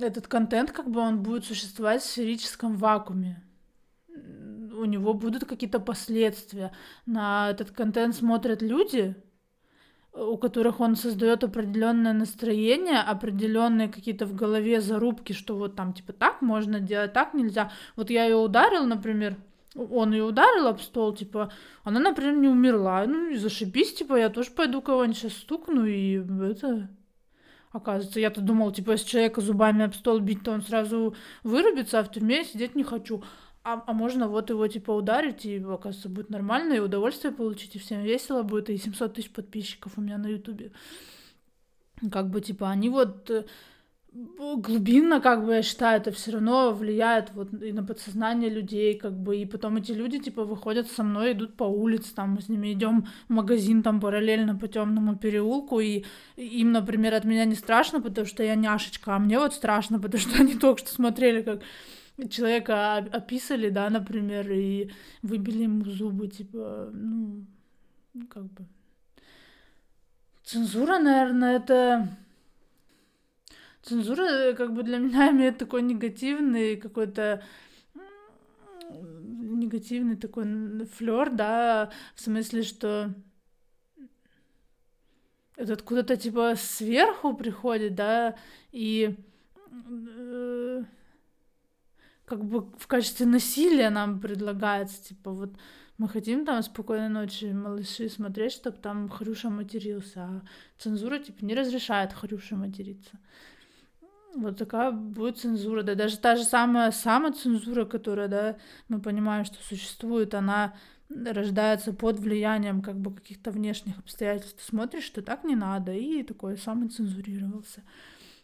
этот 0.00 0.28
контент, 0.28 0.72
как 0.72 0.90
бы 0.90 1.00
он 1.00 1.22
будет 1.22 1.44
существовать 1.44 2.00
в 2.00 2.06
сферическом 2.06 2.76
вакууме. 2.76 3.42
У 4.82 4.86
него 4.86 5.12
будут 5.12 5.44
какие-то 5.44 5.78
последствия. 5.78 6.72
На 7.04 7.50
этот 7.50 7.70
контент 7.70 8.14
смотрят 8.14 8.62
люди, 8.62 9.14
у 10.18 10.36
которых 10.36 10.80
он 10.80 10.96
создает 10.96 11.44
определенное 11.44 12.12
настроение, 12.12 13.00
определенные 13.00 13.88
какие-то 13.88 14.26
в 14.26 14.34
голове 14.34 14.80
зарубки, 14.80 15.32
что 15.32 15.56
вот 15.56 15.76
там 15.76 15.92
типа 15.92 16.12
так 16.12 16.42
можно 16.42 16.80
делать, 16.80 17.12
так 17.12 17.34
нельзя. 17.34 17.70
Вот 17.96 18.10
я 18.10 18.24
ее 18.24 18.36
ударил, 18.36 18.84
например, 18.84 19.36
он 19.74 20.12
ее 20.12 20.24
ударил 20.24 20.66
об 20.66 20.80
стол, 20.80 21.14
типа, 21.14 21.52
она, 21.84 22.00
например, 22.00 22.36
не 22.36 22.48
умерла. 22.48 23.04
Ну, 23.06 23.30
и 23.30 23.36
зашибись, 23.36 23.94
типа, 23.94 24.16
я 24.16 24.28
тоже 24.28 24.50
пойду 24.50 24.82
кого-нибудь 24.82 25.18
сейчас 25.18 25.34
стукну, 25.34 25.84
и 25.84 26.22
это... 26.50 26.88
Оказывается, 27.70 28.18
я-то 28.18 28.40
думал, 28.40 28.72
типа, 28.72 28.92
если 28.92 29.06
человека 29.06 29.42
зубами 29.42 29.84
об 29.84 29.94
стол 29.94 30.20
бить, 30.20 30.42
то 30.42 30.52
он 30.52 30.62
сразу 30.62 31.14
вырубится, 31.42 31.98
а 31.98 32.02
в 32.02 32.10
тюрьме 32.10 32.44
сидеть 32.44 32.74
не 32.74 32.82
хочу 32.82 33.22
а, 33.68 33.84
а 33.86 33.92
можно 33.92 34.28
вот 34.28 34.48
его 34.50 34.66
типа 34.66 34.92
ударить, 34.92 35.44
и, 35.44 35.58
оказывается, 35.58 36.08
будет 36.08 36.30
нормально, 36.30 36.72
и 36.74 36.78
удовольствие 36.78 37.34
получить, 37.34 37.76
и 37.76 37.78
всем 37.78 38.02
весело 38.02 38.42
будет, 38.42 38.70
и 38.70 38.78
700 38.78 39.14
тысяч 39.14 39.30
подписчиков 39.30 39.92
у 39.96 40.00
меня 40.00 40.16
на 40.16 40.28
ютубе. 40.28 40.72
Как 42.10 42.30
бы, 42.30 42.40
типа, 42.40 42.70
они 42.70 42.88
вот 42.88 43.28
э, 43.30 43.44
глубинно, 44.12 45.20
как 45.20 45.44
бы, 45.44 45.56
я 45.56 45.62
считаю, 45.62 46.00
это 46.00 46.12
все 46.12 46.30
равно 46.30 46.72
влияет 46.72 47.30
вот 47.34 47.52
и 47.62 47.72
на 47.72 47.84
подсознание 47.84 48.48
людей, 48.48 48.94
как 48.94 49.12
бы, 49.12 49.36
и 49.36 49.44
потом 49.44 49.76
эти 49.76 49.92
люди, 49.92 50.18
типа, 50.18 50.44
выходят 50.44 50.90
со 50.90 51.02
мной, 51.02 51.32
идут 51.32 51.54
по 51.54 51.64
улице, 51.64 52.14
там, 52.14 52.30
мы 52.30 52.40
с 52.40 52.48
ними 52.48 52.72
идем 52.72 53.06
в 53.28 53.32
магазин, 53.34 53.82
там, 53.82 54.00
параллельно 54.00 54.56
по 54.56 54.68
темному 54.68 55.16
переулку, 55.16 55.80
и 55.80 56.04
им, 56.36 56.72
например, 56.72 57.12
от 57.12 57.24
меня 57.24 57.44
не 57.44 57.54
страшно, 57.54 58.00
потому 58.00 58.26
что 58.26 58.42
я 58.42 58.54
няшечка, 58.54 59.14
а 59.14 59.18
мне 59.18 59.38
вот 59.38 59.52
страшно, 59.52 60.00
потому 60.00 60.22
что 60.22 60.40
они 60.40 60.54
только 60.54 60.80
что 60.80 60.90
смотрели, 60.94 61.42
как 61.42 61.60
человека 62.30 62.96
описали, 62.96 63.70
да, 63.70 63.90
например, 63.90 64.50
и 64.50 64.90
выбили 65.22 65.62
ему 65.62 65.84
зубы, 65.84 66.28
типа, 66.28 66.90
ну, 66.92 67.44
как 68.28 68.44
бы. 68.44 68.66
Цензура, 70.42 70.98
наверное, 70.98 71.56
это... 71.56 72.08
Цензура, 73.82 74.22
э, 74.22 74.54
как 74.54 74.74
бы, 74.74 74.82
для 74.82 74.98
меня 74.98 75.30
имеет 75.32 75.58
такой 75.58 75.82
негативный 75.82 76.76
какой-то 76.76 77.42
негативный 78.90 80.16
такой 80.16 80.44
флер, 80.86 81.30
да, 81.30 81.90
в 82.14 82.20
смысле, 82.20 82.62
что 82.62 83.12
это 85.56 85.72
откуда-то 85.72 86.16
типа 86.16 86.54
сверху 86.56 87.34
приходит, 87.34 87.94
да, 87.94 88.36
и 88.72 89.16
э, 89.90 90.84
как 92.28 92.44
бы 92.44 92.70
в 92.78 92.86
качестве 92.86 93.26
насилия 93.26 93.90
нам 93.90 94.20
предлагается, 94.20 95.02
типа 95.02 95.30
вот 95.30 95.50
мы 95.96 96.08
хотим 96.08 96.44
там 96.44 96.62
спокойной 96.62 97.08
ночи 97.08 97.46
малыши 97.46 98.08
смотреть, 98.08 98.52
чтобы 98.52 98.76
там 98.76 99.08
Хрюша 99.08 99.50
матерился, 99.50 100.20
а 100.20 100.42
цензура 100.78 101.18
типа 101.18 101.44
не 101.44 101.54
разрешает 101.54 102.12
Хрюше 102.12 102.54
материться. 102.54 103.18
Вот 104.36 104.58
такая 104.58 104.92
будет 104.92 105.38
цензура, 105.38 105.82
да, 105.82 105.94
даже 105.94 106.18
та 106.18 106.36
же 106.36 106.44
самая 106.44 106.90
самоцензура, 106.90 107.86
которая, 107.86 108.28
да, 108.28 108.56
мы 108.88 109.00
понимаем, 109.00 109.44
что 109.44 109.56
существует, 109.64 110.34
она 110.34 110.74
рождается 111.08 111.94
под 111.94 112.20
влиянием 112.20 112.82
как 112.82 113.00
бы 113.00 113.14
каких-то 113.14 113.50
внешних 113.50 113.98
обстоятельств. 113.98 114.58
Ты 114.58 114.64
смотришь, 114.64 115.04
что 115.04 115.22
так 115.22 115.44
не 115.44 115.56
надо, 115.56 115.92
и 115.92 116.22
такой 116.22 116.58
самоцензурировался. 116.58 117.82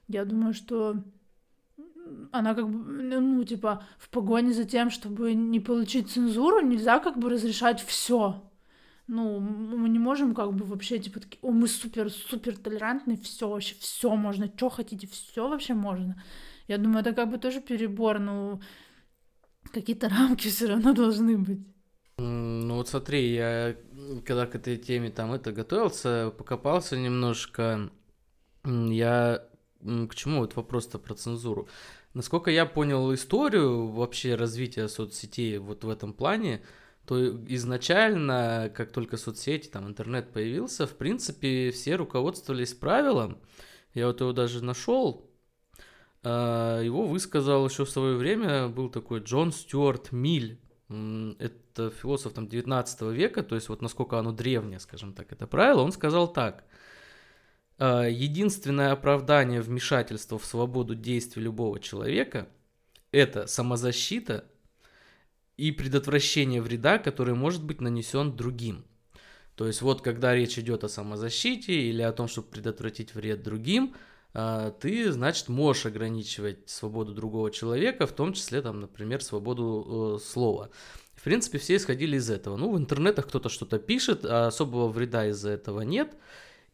Я 0.09 0.25
думаю, 0.25 0.55
что 0.55 1.05
она 2.32 2.54
как 2.54 2.68
бы, 2.68 2.78
ну, 3.02 3.44
типа, 3.44 3.84
в 3.99 4.08
погоне 4.08 4.52
за 4.52 4.64
тем, 4.64 4.90
чтобы 4.90 5.34
не 5.34 5.61
получить 5.61 6.11
цензуру, 6.11 6.61
нельзя 6.61 6.99
как 6.99 7.18
бы 7.18 7.30
разрешать 7.30 7.82
все. 7.82 8.42
Ну, 9.06 9.38
мы 9.38 9.88
не 9.88 9.99
можем 9.99 10.34
как 10.34 10.54
бы 10.54 10.64
вообще, 10.64 10.99
типа, 10.99 11.20
такие, 11.20 11.38
о, 11.42 11.50
мы 11.50 11.68
супер-супер 11.68 12.56
толерантны, 12.56 13.16
все 13.16 13.49
вообще, 13.49 13.75
все 13.78 14.14
можно, 14.16 14.50
что 14.56 14.70
хотите, 14.70 15.06
все 15.06 15.49
вообще 15.49 15.75
можно. 15.75 16.23
Я 16.68 16.78
думаю, 16.78 17.00
это 17.00 17.12
как 17.12 17.30
бы 17.30 17.38
тоже 17.38 17.61
перебор, 17.61 18.18
ну, 18.18 18.61
какие-то 19.73 20.08
рамки 20.08 20.49
все 20.49 20.66
равно 20.66 20.92
должны 20.92 21.37
быть. 21.37 21.61
Ну 22.16 22.76
вот 22.76 22.88
смотри, 22.88 23.34
я 23.34 23.76
когда 24.25 24.46
к 24.46 24.54
этой 24.54 24.76
теме 24.76 25.11
там 25.11 25.32
это 25.32 25.52
готовился, 25.52 26.32
покопался 26.37 26.96
немножко, 26.96 27.90
я 28.64 29.49
к 29.85 30.14
чему 30.14 30.41
вот 30.41 30.57
вопрос-то 30.57 30.99
про 30.99 31.14
цензуру? 31.14 31.69
Насколько 32.14 32.50
я 32.50 32.64
понял 32.64 33.12
историю 33.12 33.88
вообще 33.88 34.35
развития 34.35 34.88
соцсетей 34.88 35.59
вот 35.59 35.85
в 35.85 35.88
этом 35.88 36.12
плане, 36.12 36.62
то 37.07 37.37
изначально, 37.49 38.73
как 38.75 38.93
только 38.93 39.17
соцсети, 39.17 39.69
там 39.69 39.87
интернет 39.87 40.33
появился, 40.33 40.87
в 40.87 40.97
принципе, 40.97 41.71
все 41.71 41.97
руководствовались 41.97 42.73
правилом. 42.73 43.38
Я 43.93 44.07
вот 44.07 44.21
его 44.21 44.33
даже 44.33 44.64
нашел. 44.64 45.31
А, 46.23 46.81
его 46.81 47.07
высказал 47.07 47.69
еще 47.69 47.85
в 47.85 47.91
свое 47.91 48.17
время, 48.17 48.69
был 48.69 48.88
такой 48.88 49.21
Джон 49.21 49.53
Стюарт 49.53 50.12
Миль. 50.12 50.59
Это 50.88 51.91
философ 51.91 52.33
там 52.33 52.49
19 52.49 53.03
века, 53.12 53.43
то 53.43 53.55
есть 53.55 53.69
вот 53.69 53.83
насколько 53.83 54.19
оно 54.19 54.33
древнее, 54.33 54.81
скажем 54.81 55.12
так, 55.12 55.33
это 55.33 55.47
правило. 55.47 55.83
Он 55.83 55.93
сказал 55.93 56.33
так– 56.33 56.64
единственное 57.78 58.93
оправдание 58.93 59.61
вмешательства 59.61 60.38
в 60.38 60.45
свободу 60.45 60.95
действий 60.95 61.43
любого 61.43 61.81
человека– 61.81 62.49
это 63.12 63.47
самозащита 63.47 64.45
и 65.57 65.71
предотвращение 65.71 66.61
вреда, 66.61 66.99
который 66.99 67.35
может 67.35 67.62
быть 67.62 67.81
нанесен 67.81 68.37
другим. 68.37 68.85
То 69.54 69.69
есть 69.69 69.83
вот 69.83 70.02
когда 70.02 70.35
речь 70.35 70.59
идет 70.59 70.83
о 70.83 70.88
самозащите 70.88 71.73
или 71.73 72.02
о 72.02 72.12
том, 72.12 72.26
чтобы 72.26 72.49
предотвратить 72.49 73.14
вред 73.14 73.45
другим, 73.45 73.95
э, 74.35 74.73
ты, 74.81 75.12
значит, 75.12 75.49
можешь 75.49 75.87
ограничивать 75.87 76.69
свободу 76.69 77.14
другого 77.14 77.52
человека, 77.52 78.09
в 78.09 78.12
том 78.12 78.33
числе, 78.33 78.62
там, 78.62 78.81
например, 78.81 79.23
свободу 79.23 80.19
э, 80.19 80.25
слова. 80.25 80.71
В 81.14 81.23
принципе, 81.23 81.59
все 81.59 81.76
исходили 81.76 82.16
из 82.16 82.28
этого. 82.31 82.57
Ну, 82.57 82.73
в 82.73 82.78
интернетах 82.78 83.28
кто-то 83.28 83.49
что-то 83.49 83.78
пишет, 83.78 84.25
а 84.25 84.49
особого 84.49 84.88
вреда 84.88 85.28
из-за 85.28 85.50
этого 85.50 85.83
нет– 85.83 86.16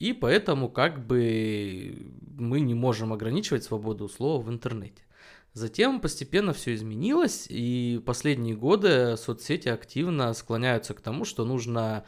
и 0.00 0.14
поэтому 0.14 0.68
как 0.70 1.06
бы 1.06 2.10
мы 2.36 2.60
не 2.60 2.74
можем 2.74 3.12
ограничивать 3.12 3.62
свободу 3.62 4.08
слова 4.08 4.42
в 4.42 4.48
интернете. 4.48 5.02
Затем 5.52 6.00
постепенно 6.00 6.52
все 6.52 6.74
изменилось, 6.74 7.46
и 7.48 8.00
последние 8.06 8.56
годы 8.56 9.16
соцсети 9.16 9.68
активно 9.68 10.32
склоняются 10.32 10.94
к 10.94 11.00
тому, 11.00 11.24
что 11.24 11.44
нужно 11.44 12.04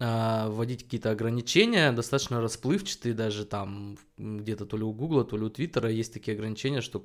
э, 0.00 0.46
вводить 0.48 0.84
какие-то 0.84 1.10
ограничения, 1.10 1.92
достаточно 1.92 2.40
расплывчатые, 2.40 3.14
даже 3.14 3.44
там 3.44 3.98
где-то 4.16 4.66
то 4.66 4.76
ли 4.76 4.82
у 4.82 4.92
Гугла, 4.92 5.24
то 5.24 5.36
ли 5.36 5.44
у 5.44 5.50
Твиттера 5.50 5.90
есть 5.90 6.12
такие 6.12 6.34
ограничения, 6.34 6.80
что 6.80 7.04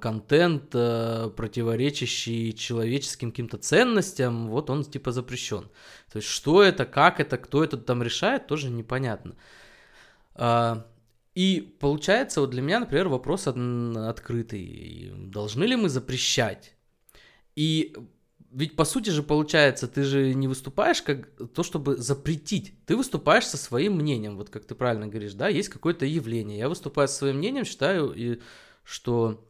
контент, 0.00 0.70
э, 0.74 1.30
противоречащий 1.36 2.54
человеческим 2.54 3.30
каким-то 3.30 3.58
ценностям, 3.58 4.48
вот 4.48 4.70
он 4.70 4.84
типа 4.84 5.12
запрещен. 5.12 5.64
То 6.10 6.16
есть 6.16 6.28
что 6.28 6.62
это, 6.62 6.86
как 6.86 7.20
это, 7.20 7.36
кто 7.36 7.62
это 7.62 7.76
там 7.76 8.02
решает, 8.02 8.46
тоже 8.46 8.70
непонятно. 8.70 9.36
А, 10.34 10.86
и 11.34 11.76
получается, 11.80 12.40
вот 12.40 12.50
для 12.50 12.62
меня, 12.62 12.80
например, 12.80 13.08
вопрос 13.08 13.46
открытый. 13.46 15.12
Должны 15.14 15.64
ли 15.64 15.76
мы 15.76 15.90
запрещать? 15.90 16.74
И 17.54 17.94
ведь 18.50 18.74
по 18.74 18.84
сути 18.84 19.10
же 19.10 19.22
получается, 19.22 19.86
ты 19.86 20.02
же 20.04 20.32
не 20.32 20.48
выступаешь 20.48 21.02
как 21.02 21.28
то, 21.52 21.62
чтобы 21.62 21.96
запретить. 21.98 22.72
Ты 22.86 22.96
выступаешь 22.96 23.46
со 23.46 23.58
своим 23.58 23.96
мнением. 23.96 24.38
Вот 24.38 24.48
как 24.48 24.64
ты 24.64 24.74
правильно 24.74 25.08
говоришь, 25.08 25.34
да, 25.34 25.48
есть 25.48 25.68
какое-то 25.68 26.06
явление. 26.06 26.58
Я 26.58 26.70
выступаю 26.70 27.08
со 27.08 27.16
своим 27.16 27.36
мнением, 27.36 27.66
считаю, 27.66 28.40
что 28.82 29.44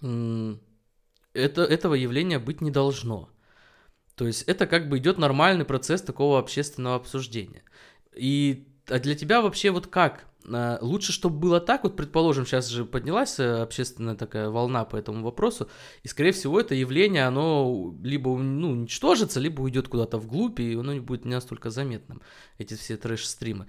это, 0.00 1.62
этого 1.62 1.94
явления 1.94 2.38
быть 2.38 2.60
не 2.60 2.70
должно. 2.70 3.30
То 4.14 4.26
есть 4.26 4.42
это 4.42 4.66
как 4.66 4.88
бы 4.88 4.98
идет 4.98 5.18
нормальный 5.18 5.64
процесс 5.64 6.02
такого 6.02 6.38
общественного 6.38 6.96
обсуждения. 6.96 7.62
И 8.14 8.68
а 8.88 8.98
для 8.98 9.14
тебя 9.14 9.40
вообще 9.40 9.70
вот 9.70 9.86
как? 9.86 10.26
А, 10.46 10.78
лучше, 10.82 11.12
чтобы 11.12 11.38
было 11.38 11.60
так, 11.60 11.84
вот 11.84 11.96
предположим, 11.96 12.44
сейчас 12.44 12.68
же 12.68 12.84
поднялась 12.84 13.40
э, 13.40 13.62
общественная 13.62 14.14
такая 14.14 14.50
волна 14.50 14.84
по 14.84 14.96
этому 14.96 15.24
вопросу, 15.24 15.68
и, 16.02 16.08
скорее 16.08 16.32
всего, 16.32 16.60
это 16.60 16.74
явление, 16.74 17.26
оно 17.26 17.94
либо 18.02 18.36
ну, 18.36 18.72
уничтожится, 18.72 19.40
либо 19.40 19.62
уйдет 19.62 19.88
куда-то 19.88 20.18
вглубь, 20.18 20.60
и 20.60 20.74
оно 20.74 20.92
не 20.92 21.00
будет 21.00 21.24
не 21.24 21.34
настолько 21.34 21.70
заметным, 21.70 22.20
эти 22.58 22.74
все 22.74 22.96
трэш-стримы. 22.96 23.66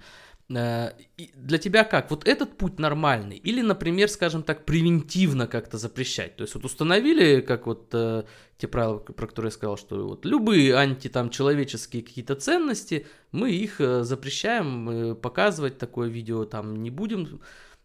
Э, 0.48 0.92
для 1.16 1.58
тебя 1.58 1.84
как? 1.84 2.10
Вот 2.10 2.26
этот 2.26 2.56
путь 2.56 2.78
нормальный? 2.78 3.36
Или, 3.36 3.62
например, 3.62 4.08
скажем 4.08 4.42
так, 4.42 4.64
превентивно 4.64 5.46
как-то 5.46 5.76
запрещать? 5.78 6.36
То 6.36 6.42
есть 6.42 6.54
вот 6.54 6.64
установили, 6.64 7.40
как 7.40 7.66
вот 7.66 7.88
э, 7.92 8.24
те 8.58 8.68
правила, 8.68 8.98
про 8.98 9.26
которые 9.26 9.48
я 9.48 9.52
сказал, 9.52 9.76
что 9.76 10.06
вот 10.06 10.24
любые 10.24 10.74
анти 10.74 11.08
там 11.08 11.30
человеческие 11.30 12.02
какие-то 12.02 12.36
ценности, 12.36 13.06
мы 13.32 13.50
их 13.50 13.80
э, 13.80 14.04
запрещаем 14.04 14.88
э, 14.88 15.14
показывать 15.16 15.78
такое 15.78 16.08
видео 16.08 16.44
там 16.44 16.76
не 16.76 16.90
будем, 16.90 17.40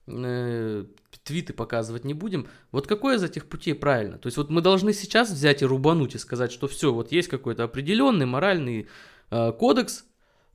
э, 0.06 0.86
твиты 1.24 1.54
показывать 1.54 2.06
не 2.06 2.14
будем. 2.14 2.48
Вот 2.72 2.86
какой 2.86 3.16
из 3.16 3.24
этих 3.24 3.48
путей 3.48 3.74
правильно? 3.74 4.20
То 4.20 4.28
есть 4.28 4.38
вот 4.38 4.52
мы 4.52 4.62
должны 4.62 4.94
сейчас 4.94 5.32
взять 5.32 5.64
и 5.64 5.66
рубануть 5.66 6.14
и 6.14 6.20
сказать, 6.20 6.52
что 6.52 6.68
все, 6.68 6.94
вот 6.94 7.12
есть 7.12 7.28
какой-то 7.28 7.64
определенный 7.64 8.28
моральный 8.28 8.88
э, 9.32 9.52
кодекс, 9.52 10.06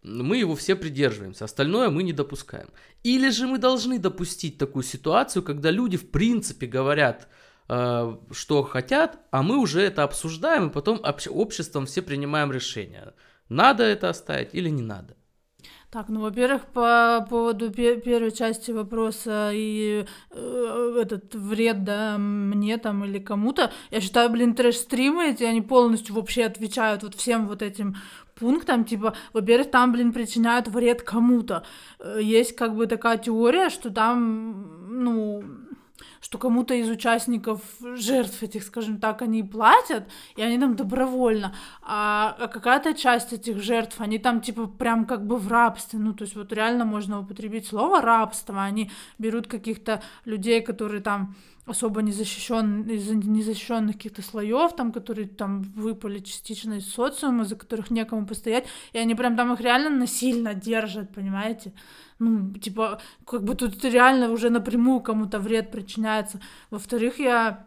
мы 0.06 0.38
его 0.38 0.54
все 0.54 0.76
придерживаемся, 0.76 1.44
остальное 1.44 1.90
мы 1.90 2.02
не 2.02 2.12
допускаем. 2.12 2.68
Или 3.02 3.30
же 3.30 3.46
мы 3.46 3.58
должны 3.58 3.98
допустить 3.98 4.56
такую 4.56 4.84
ситуацию, 4.84 5.42
когда 5.42 5.70
люди 5.70 5.96
в 5.96 6.10
принципе 6.10 6.66
говорят, 6.66 7.28
э, 7.68 8.16
что 8.30 8.62
хотят, 8.62 9.18
а 9.30 9.42
мы 9.42 9.58
уже 9.58 9.82
это 9.82 10.04
обсуждаем, 10.04 10.68
и 10.68 10.72
потом 10.72 11.00
обществом 11.28 11.86
все 11.86 12.02
принимаем 12.02 12.52
решение, 12.52 13.14
надо 13.48 13.82
это 13.82 14.08
оставить 14.08 14.54
или 14.54 14.68
не 14.70 14.82
надо. 14.82 15.16
Так, 15.90 16.08
ну, 16.08 16.20
во-первых, 16.20 16.66
по 16.66 17.24
поводу 17.30 17.70
пер- 17.70 18.00
первой 18.00 18.32
части 18.32 18.72
вопроса 18.72 19.50
и 19.52 20.04
э, 20.32 20.98
этот 21.00 21.34
вред, 21.34 21.84
да, 21.84 22.18
мне 22.18 22.76
там 22.76 23.04
или 23.04 23.18
кому-то, 23.18 23.72
я 23.90 24.00
считаю, 24.00 24.28
блин, 24.30 24.54
трэш-стримы 24.54 25.30
эти, 25.30 25.44
они 25.44 25.62
полностью 25.62 26.16
вообще 26.16 26.44
отвечают 26.44 27.04
вот 27.04 27.14
всем 27.14 27.46
вот 27.46 27.62
этим 27.62 27.96
пунктам, 28.34 28.84
типа, 28.84 29.14
во-первых, 29.32 29.70
там, 29.70 29.92
блин, 29.92 30.12
причиняют 30.12 30.66
вред 30.68 31.02
кому-то. 31.02 31.62
Э, 32.00 32.18
есть 32.20 32.56
как 32.56 32.74
бы 32.74 32.86
такая 32.86 33.16
теория, 33.16 33.70
что 33.70 33.90
там, 33.90 35.04
ну, 35.04 35.44
что 36.26 36.38
кому-то 36.38 36.74
из 36.74 36.90
участников, 36.90 37.60
жертв 37.94 38.42
этих, 38.42 38.64
скажем 38.64 38.98
так, 38.98 39.22
они 39.22 39.44
платят, 39.44 40.08
и 40.34 40.42
они 40.42 40.58
там 40.58 40.74
добровольно, 40.74 41.54
а, 41.82 42.36
а 42.40 42.48
какая-то 42.48 42.94
часть 42.94 43.32
этих 43.32 43.62
жертв, 43.62 44.00
они 44.00 44.18
там 44.18 44.40
типа 44.40 44.66
прям 44.66 45.04
как 45.06 45.24
бы 45.24 45.36
в 45.36 45.46
рабстве, 45.46 46.00
ну 46.00 46.14
то 46.14 46.24
есть 46.24 46.34
вот 46.34 46.52
реально 46.52 46.84
можно 46.84 47.20
употребить 47.20 47.68
слово 47.68 48.00
рабство, 48.00 48.60
они 48.60 48.90
берут 49.18 49.46
каких-то 49.46 50.02
людей, 50.24 50.62
которые 50.62 51.00
там 51.00 51.36
особо 51.64 52.02
не 52.02 52.10
защищен, 52.10 52.82
из 52.82 53.08
незащищенных 53.08 53.94
каких-то 53.94 54.22
слоев, 54.22 54.74
там, 54.74 54.90
которые 54.90 55.28
там 55.28 55.62
выпали 55.62 56.18
частично 56.18 56.74
из 56.74 56.92
социума, 56.92 57.44
за 57.44 57.54
которых 57.54 57.92
некому 57.92 58.26
постоять, 58.26 58.66
и 58.92 58.98
они 58.98 59.14
прям 59.14 59.36
там 59.36 59.52
их 59.52 59.60
реально 59.60 59.90
насильно 59.90 60.54
держат, 60.54 61.14
понимаете? 61.14 61.72
Ну, 62.18 62.52
типа, 62.54 63.00
как 63.26 63.44
бы 63.44 63.54
тут 63.54 63.84
реально 63.84 64.30
уже 64.30 64.50
напрямую 64.50 65.00
кому-то 65.00 65.38
вред 65.38 65.70
причиняется. 65.70 66.40
Во-вторых, 66.70 67.18
я 67.18 67.66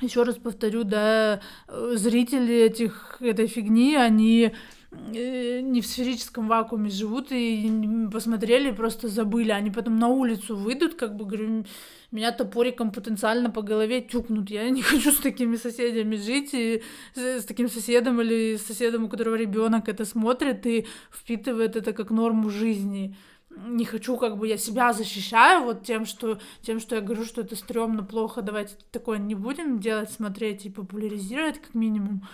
еще 0.00 0.22
раз 0.24 0.36
повторю, 0.36 0.84
да, 0.84 1.40
э, 1.68 1.92
зрители 1.96 2.54
этих, 2.54 3.16
этой 3.20 3.46
фигни, 3.46 3.94
они 3.94 4.52
э, 4.90 5.60
не 5.60 5.80
в 5.80 5.86
сферическом 5.86 6.48
вакууме 6.48 6.90
живут 6.90 7.28
и 7.30 8.08
посмотрели 8.12 8.72
просто 8.72 9.08
забыли. 9.08 9.50
Они 9.50 9.70
потом 9.70 9.98
на 9.98 10.08
улицу 10.08 10.56
выйдут, 10.56 10.94
как 10.94 11.16
бы, 11.16 11.24
говорю, 11.24 11.64
меня 12.10 12.32
топориком 12.32 12.90
потенциально 12.90 13.50
по 13.50 13.62
голове 13.62 14.00
тюкнут. 14.00 14.50
Я 14.50 14.68
не 14.70 14.82
хочу 14.82 15.12
с 15.12 15.18
такими 15.18 15.56
соседями 15.56 16.16
жить, 16.16 16.50
и 16.54 16.82
с 17.14 17.44
таким 17.44 17.68
соседом 17.68 18.20
или 18.20 18.56
с 18.56 18.66
соседом, 18.66 19.04
у 19.04 19.08
которого 19.08 19.36
ребенок 19.36 19.88
это 19.88 20.04
смотрит 20.04 20.66
и 20.66 20.86
впитывает 21.12 21.76
это 21.76 21.92
как 21.92 22.10
норму 22.10 22.50
жизни 22.50 23.16
не 23.56 23.84
хочу, 23.84 24.16
как 24.16 24.36
бы 24.36 24.48
я 24.48 24.56
себя 24.56 24.92
защищаю 24.92 25.64
вот 25.64 25.84
тем, 25.84 26.06
что 26.06 26.38
тем, 26.62 26.80
что 26.80 26.96
я 26.96 27.00
говорю, 27.00 27.24
что 27.24 27.40
это 27.40 27.56
стрёмно, 27.56 28.02
плохо, 28.02 28.42
давайте 28.42 28.74
такое 28.90 29.18
не 29.18 29.34
будем 29.34 29.80
делать, 29.80 30.10
смотреть 30.10 30.66
и 30.66 30.70
популяризировать 30.70 31.60
как 31.60 31.74
минимум. 31.74 32.26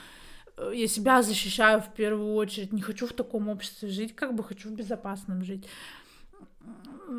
Э, 0.56 0.72
я 0.74 0.88
себя 0.88 1.22
защищаю 1.22 1.80
в 1.80 1.92
первую 1.94 2.34
очередь, 2.34 2.72
не 2.72 2.82
хочу 2.82 3.06
в 3.06 3.12
таком 3.12 3.48
обществе 3.48 3.88
жить, 3.88 4.14
как 4.14 4.34
бы 4.34 4.44
хочу 4.44 4.68
в 4.68 4.72
безопасном 4.72 5.44
жить. 5.44 5.66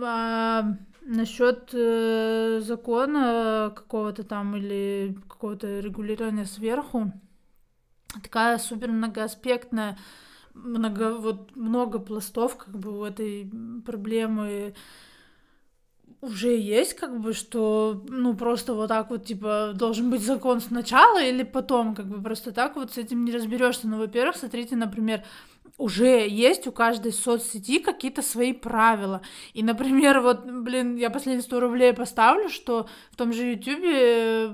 А 0.04 0.78
насчет 1.02 1.70
э, 1.74 2.62
закона 2.64 3.72
какого-то 3.76 4.24
там 4.24 4.56
или 4.56 5.18
какого-то 5.28 5.80
регулирования 5.80 6.46
сверху, 6.46 7.12
такая 8.22 8.58
супер 8.58 8.92
многоаспектная 8.92 9.98
много, 10.54 11.18
вот 11.18 11.56
много 11.56 12.00
пластов 12.00 12.58
как 12.58 12.78
бы 12.78 13.00
у 13.00 13.04
этой 13.04 13.52
проблемы 13.86 14.74
уже 16.22 16.56
есть, 16.56 16.94
как 16.94 17.20
бы, 17.20 17.34
что, 17.34 18.06
ну, 18.08 18.36
просто 18.36 18.76
вот 18.76 18.90
так 18.90 19.10
вот, 19.10 19.26
типа, 19.26 19.72
должен 19.74 20.12
быть 20.12 20.22
закон 20.22 20.62
сначала 20.62 21.22
или 21.22 21.42
потом, 21.42 21.96
как 21.96 22.06
бы, 22.06 22.22
просто 22.22 22.52
так 22.52 22.76
вот 22.76 22.92
с 22.92 22.98
этим 23.00 23.26
не 23.26 23.32
разберешься. 23.32 23.88
Ну, 23.88 23.98
во-первых, 23.98 24.36
смотрите, 24.36 24.76
например, 24.76 25.24
уже 25.80 26.28
есть 26.28 26.68
у 26.68 26.72
каждой 26.72 27.12
соцсети 27.12 27.80
какие-то 27.80 28.22
свои 28.22 28.54
правила. 28.54 29.22
И, 29.54 29.64
например, 29.64 30.22
вот, 30.22 30.46
блин, 30.46 30.96
я 30.96 31.10
последние 31.10 31.42
100 31.42 31.60
рублей 31.60 31.92
поставлю, 31.94 32.50
что 32.50 32.88
в 33.10 33.16
том 33.16 33.34
же 33.34 33.54
Ютубе 33.54 34.54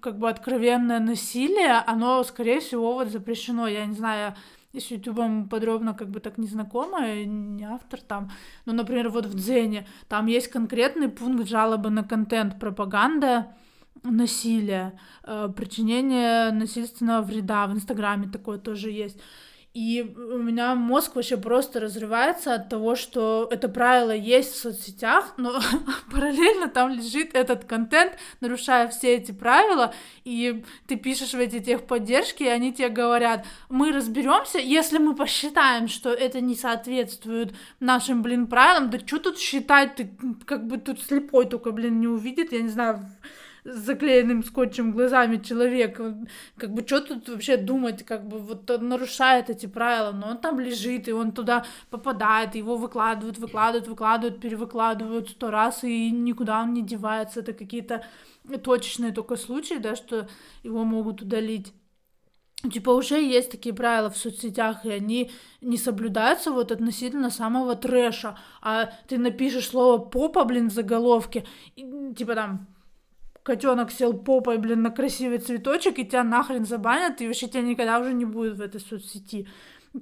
как 0.00 0.18
бы 0.18 0.28
откровенное 0.28 1.00
насилие, 1.00 1.82
оно, 1.86 2.22
скорее 2.24 2.60
всего, 2.60 2.92
вот 2.92 3.08
запрещено. 3.08 3.66
Я 3.68 3.86
не 3.86 3.94
знаю, 3.94 4.34
с 4.74 4.90
Ютубом 4.90 5.48
подробно 5.48 5.94
как 5.94 6.10
бы 6.10 6.20
так 6.20 6.38
не 6.38 6.46
знакома, 6.46 7.24
не 7.24 7.64
автор 7.64 8.00
там. 8.00 8.30
Но, 8.66 8.72
например, 8.72 9.08
вот 9.08 9.26
в 9.26 9.34
Дзене 9.34 9.86
там 10.08 10.26
есть 10.26 10.48
конкретный 10.48 11.08
пункт 11.08 11.48
жалобы 11.48 11.90
на 11.90 12.04
контент, 12.04 12.60
пропаганда, 12.60 13.56
насилие, 14.04 14.98
э, 15.24 15.48
причинение 15.56 16.50
насильственного 16.52 17.22
вреда. 17.22 17.66
В 17.66 17.72
Инстаграме 17.72 18.28
такое 18.28 18.58
тоже 18.58 18.90
есть. 18.90 19.20
И 19.74 20.02
у 20.02 20.38
меня 20.38 20.74
мозг 20.74 21.14
вообще 21.14 21.36
просто 21.36 21.78
разрывается 21.78 22.54
от 22.54 22.68
того, 22.68 22.96
что 22.96 23.46
это 23.50 23.68
правило 23.68 24.10
есть 24.10 24.54
в 24.54 24.56
соцсетях, 24.56 25.34
но 25.36 25.60
параллельно 26.10 26.68
там 26.68 26.90
лежит 26.90 27.34
этот 27.34 27.64
контент, 27.64 28.14
нарушая 28.40 28.88
все 28.88 29.16
эти 29.16 29.30
правила, 29.30 29.94
и 30.24 30.64
ты 30.86 30.96
пишешь 30.96 31.34
в 31.34 31.38
эти 31.38 31.60
техподдержки, 31.60 32.42
и 32.42 32.48
они 32.48 32.72
тебе 32.72 32.88
говорят, 32.88 33.46
мы 33.68 33.92
разберемся, 33.92 34.58
если 34.58 34.98
мы 34.98 35.14
посчитаем, 35.14 35.86
что 35.86 36.10
это 36.10 36.40
не 36.40 36.56
соответствует 36.56 37.54
нашим, 37.78 38.22
блин, 38.22 38.46
правилам, 38.46 38.90
да 38.90 38.98
что 38.98 39.18
тут 39.18 39.38
считать, 39.38 39.96
ты 39.96 40.10
как 40.46 40.66
бы 40.66 40.78
тут 40.78 41.00
слепой 41.02 41.46
только, 41.46 41.72
блин, 41.72 42.00
не 42.00 42.08
увидит, 42.08 42.52
я 42.52 42.62
не 42.62 42.68
знаю, 42.68 43.06
с 43.64 43.76
заклеенным 43.76 44.42
скотчем 44.44 44.92
глазами 44.92 45.36
человек. 45.36 46.00
Как 46.56 46.72
бы 46.72 46.86
что 46.86 47.00
тут 47.00 47.28
вообще 47.28 47.56
думать, 47.56 48.04
как 48.04 48.26
бы 48.26 48.38
вот 48.38 48.70
он 48.70 48.88
нарушает 48.88 49.50
эти 49.50 49.66
правила, 49.66 50.12
но 50.12 50.30
он 50.30 50.38
там 50.38 50.60
лежит, 50.60 51.08
и 51.08 51.12
он 51.12 51.32
туда 51.32 51.64
попадает, 51.90 52.54
его 52.54 52.76
выкладывают, 52.76 53.38
выкладывают, 53.38 53.88
выкладывают, 53.88 54.40
перевыкладывают 54.40 55.30
сто 55.30 55.50
раз, 55.50 55.84
и 55.84 56.10
никуда 56.10 56.62
он 56.62 56.74
не 56.74 56.82
девается. 56.82 57.40
Это 57.40 57.52
какие-то 57.52 58.04
точечные 58.62 59.12
только 59.12 59.36
случаи, 59.36 59.74
да, 59.74 59.96
что 59.96 60.28
его 60.62 60.84
могут 60.84 61.22
удалить. 61.22 61.72
Типа 62.72 62.90
уже 62.90 63.22
есть 63.22 63.52
такие 63.52 63.72
правила 63.72 64.10
в 64.10 64.16
соцсетях, 64.16 64.84
и 64.84 64.90
они 64.90 65.30
не 65.60 65.76
соблюдаются 65.76 66.50
вот 66.50 66.72
относительно 66.72 67.30
самого 67.30 67.76
трэша. 67.76 68.36
А 68.60 68.90
ты 69.06 69.16
напишешь 69.16 69.68
слово 69.68 69.98
попа, 69.98 70.44
блин, 70.44 70.68
в 70.68 70.72
заголовке, 70.72 71.46
и, 71.76 72.14
типа 72.16 72.34
там 72.34 72.66
котенок 73.48 73.90
сел 73.90 74.12
попой, 74.12 74.58
блин, 74.58 74.82
на 74.82 74.90
красивый 74.90 75.38
цветочек, 75.38 75.98
и 75.98 76.04
тебя 76.04 76.22
нахрен 76.22 76.66
забанят, 76.66 77.20
и 77.20 77.26
вообще 77.26 77.48
тебя 77.48 77.62
никогда 77.62 77.98
уже 77.98 78.12
не 78.12 78.26
будет 78.26 78.58
в 78.58 78.60
этой 78.60 78.78
соцсети. 78.78 79.48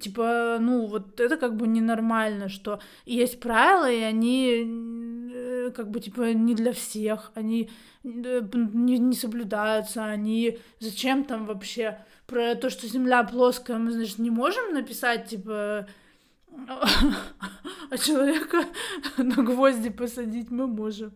Типа, 0.00 0.59
ну, 0.61 0.87
вот 0.87 1.20
это 1.20 1.37
как 1.37 1.54
бы 1.54 1.68
ненормально, 1.68 2.48
что 2.48 2.80
есть 3.04 3.38
правила, 3.38 3.88
и 3.88 4.02
они 4.02 5.30
э, 5.32 5.70
как 5.76 5.92
бы, 5.92 6.00
типа, 6.00 6.32
не 6.32 6.56
для 6.56 6.72
всех, 6.72 7.30
они 7.37 7.70
э, 8.02 8.42
не, 8.52 8.98
не 8.98 9.14
соблюдаются, 9.14 10.04
они 10.04 10.59
зачем 10.80 11.22
там 11.24 11.46
вообще 11.46 11.98
про 12.26 12.56
то, 12.56 12.68
что 12.68 12.88
Земля 12.88 13.22
плоская, 13.22 13.78
мы, 13.78 13.92
значит, 13.92 14.18
не 14.18 14.30
можем 14.30 14.74
написать, 14.74 15.28
типа, 15.28 15.87
а 17.90 17.98
человека 17.98 18.64
на 19.18 19.44
гвозди 19.44 19.90
посадить 19.90 20.50
мы 20.50 20.66
можем. 20.66 21.12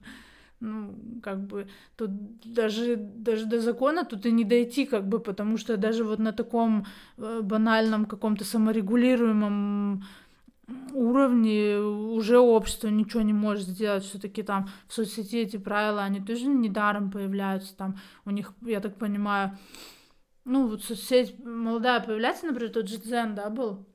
Ну, 0.60 0.94
как 1.22 1.46
бы, 1.46 1.66
тут 1.96 2.10
даже, 2.44 2.96
даже 2.96 3.46
до 3.46 3.60
закона 3.60 4.04
тут 4.04 4.26
и 4.26 4.32
не 4.32 4.44
дойти, 4.44 4.86
как 4.86 5.08
бы, 5.08 5.18
потому 5.18 5.56
что 5.56 5.76
даже 5.76 6.04
вот 6.04 6.18
на 6.18 6.32
таком 6.32 6.86
э, 7.16 7.40
банальном 7.42 8.04
каком-то 8.04 8.44
саморегулируемом 8.44 10.04
уровне 10.92 11.78
уже 11.78 12.38
общество 12.38 12.88
ничего 12.88 13.22
не 13.22 13.32
может 13.32 13.66
сделать, 13.66 14.04
все-таки 14.04 14.42
там 14.42 14.68
в 14.86 14.94
соцсети 14.94 15.36
эти 15.36 15.56
правила, 15.56 16.02
они 16.02 16.20
тоже 16.20 16.46
недаром 16.46 17.10
появляются, 17.10 17.76
там 17.76 17.98
у 18.24 18.30
них, 18.30 18.52
я 18.62 18.80
так 18.80 18.96
понимаю, 18.96 19.58
ну 20.44 20.68
вот 20.68 20.84
соцсеть 20.84 21.42
молодая 21.44 22.00
появляется, 22.00 22.46
например, 22.46 22.72
тот 22.72 22.88
же 22.88 22.98
Дзен, 22.98 23.34
да, 23.34 23.50
был, 23.50 23.86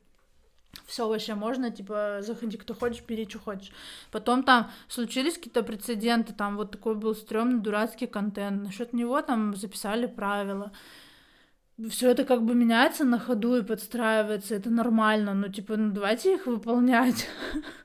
все 0.86 1.08
вообще 1.08 1.36
можно, 1.36 1.72
типа, 1.72 2.18
заходи, 2.22 2.58
кто 2.58 2.74
хочешь, 2.74 3.04
бери, 3.08 3.28
что 3.28 3.40
хочешь. 3.40 3.72
Потом 4.12 4.44
там 4.44 4.70
случились 4.88 5.36
какие-то 5.36 5.64
прецеденты, 5.64 6.34
там 6.34 6.58
вот 6.58 6.72
такой 6.72 6.96
был 6.96 7.16
стрёмный 7.16 7.60
дурацкий 7.60 8.08
контент, 8.08 8.64
насчет 8.64 8.94
него 8.94 9.22
там 9.22 9.56
записали 9.56 10.06
правила. 10.06 10.72
Все 11.90 12.12
это 12.12 12.24
как 12.24 12.44
бы 12.44 12.56
меняется 12.56 13.04
на 13.04 13.20
ходу 13.20 13.58
и 13.58 13.64
подстраивается, 13.64 14.56
это 14.56 14.70
нормально, 14.70 15.34
ну 15.34 15.50
типа, 15.50 15.76
ну 15.76 15.92
давайте 15.92 16.36
их 16.36 16.46
выполнять. 16.46 17.28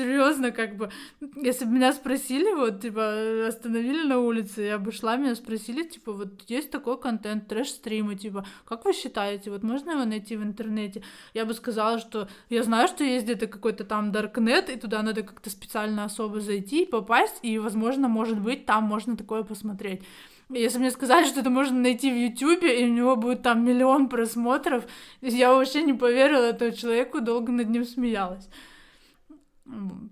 Серьезно, 0.00 0.50
как 0.50 0.76
бы, 0.76 0.88
если 1.36 1.66
бы 1.66 1.72
меня 1.72 1.92
спросили, 1.92 2.54
вот, 2.54 2.80
типа, 2.80 3.46
остановили 3.46 4.02
на 4.08 4.18
улице, 4.18 4.62
я 4.62 4.78
бы 4.78 4.92
шла, 4.92 5.16
меня 5.16 5.34
спросили, 5.34 5.82
типа, 5.82 6.12
вот, 6.12 6.40
есть 6.48 6.70
такой 6.70 6.98
контент, 6.98 7.48
трэш-стримы, 7.48 8.14
типа, 8.16 8.46
как 8.64 8.86
вы 8.86 8.94
считаете, 8.94 9.50
вот, 9.50 9.62
можно 9.62 9.90
его 9.90 10.04
найти 10.06 10.38
в 10.38 10.42
интернете? 10.42 11.02
Я 11.34 11.44
бы 11.44 11.52
сказала, 11.52 11.98
что 11.98 12.28
я 12.48 12.62
знаю, 12.62 12.88
что 12.88 13.04
есть 13.04 13.26
где-то 13.26 13.46
какой-то 13.46 13.84
там 13.84 14.10
даркнет, 14.10 14.70
и 14.70 14.76
туда 14.76 15.02
надо 15.02 15.22
как-то 15.22 15.50
специально 15.50 16.04
особо 16.04 16.40
зайти, 16.40 16.86
попасть, 16.86 17.40
и, 17.42 17.58
возможно, 17.58 18.08
может 18.08 18.40
быть, 18.40 18.64
там 18.64 18.84
можно 18.84 19.18
такое 19.18 19.42
посмотреть. 19.42 20.00
Если 20.48 20.78
мне 20.78 20.90
сказали, 20.90 21.26
что 21.26 21.40
это 21.40 21.50
можно 21.50 21.78
найти 21.78 22.10
в 22.10 22.16
Ютубе, 22.16 22.80
и 22.80 22.84
у 22.86 22.92
него 22.94 23.16
будет 23.16 23.42
там 23.42 23.66
миллион 23.66 24.08
просмотров, 24.08 24.84
я 25.20 25.52
вообще 25.52 25.82
не 25.82 25.92
поверила 25.92 26.44
этому 26.44 26.72
человеку, 26.72 27.20
долго 27.20 27.52
над 27.52 27.68
ним 27.68 27.84
смеялась. 27.84 28.48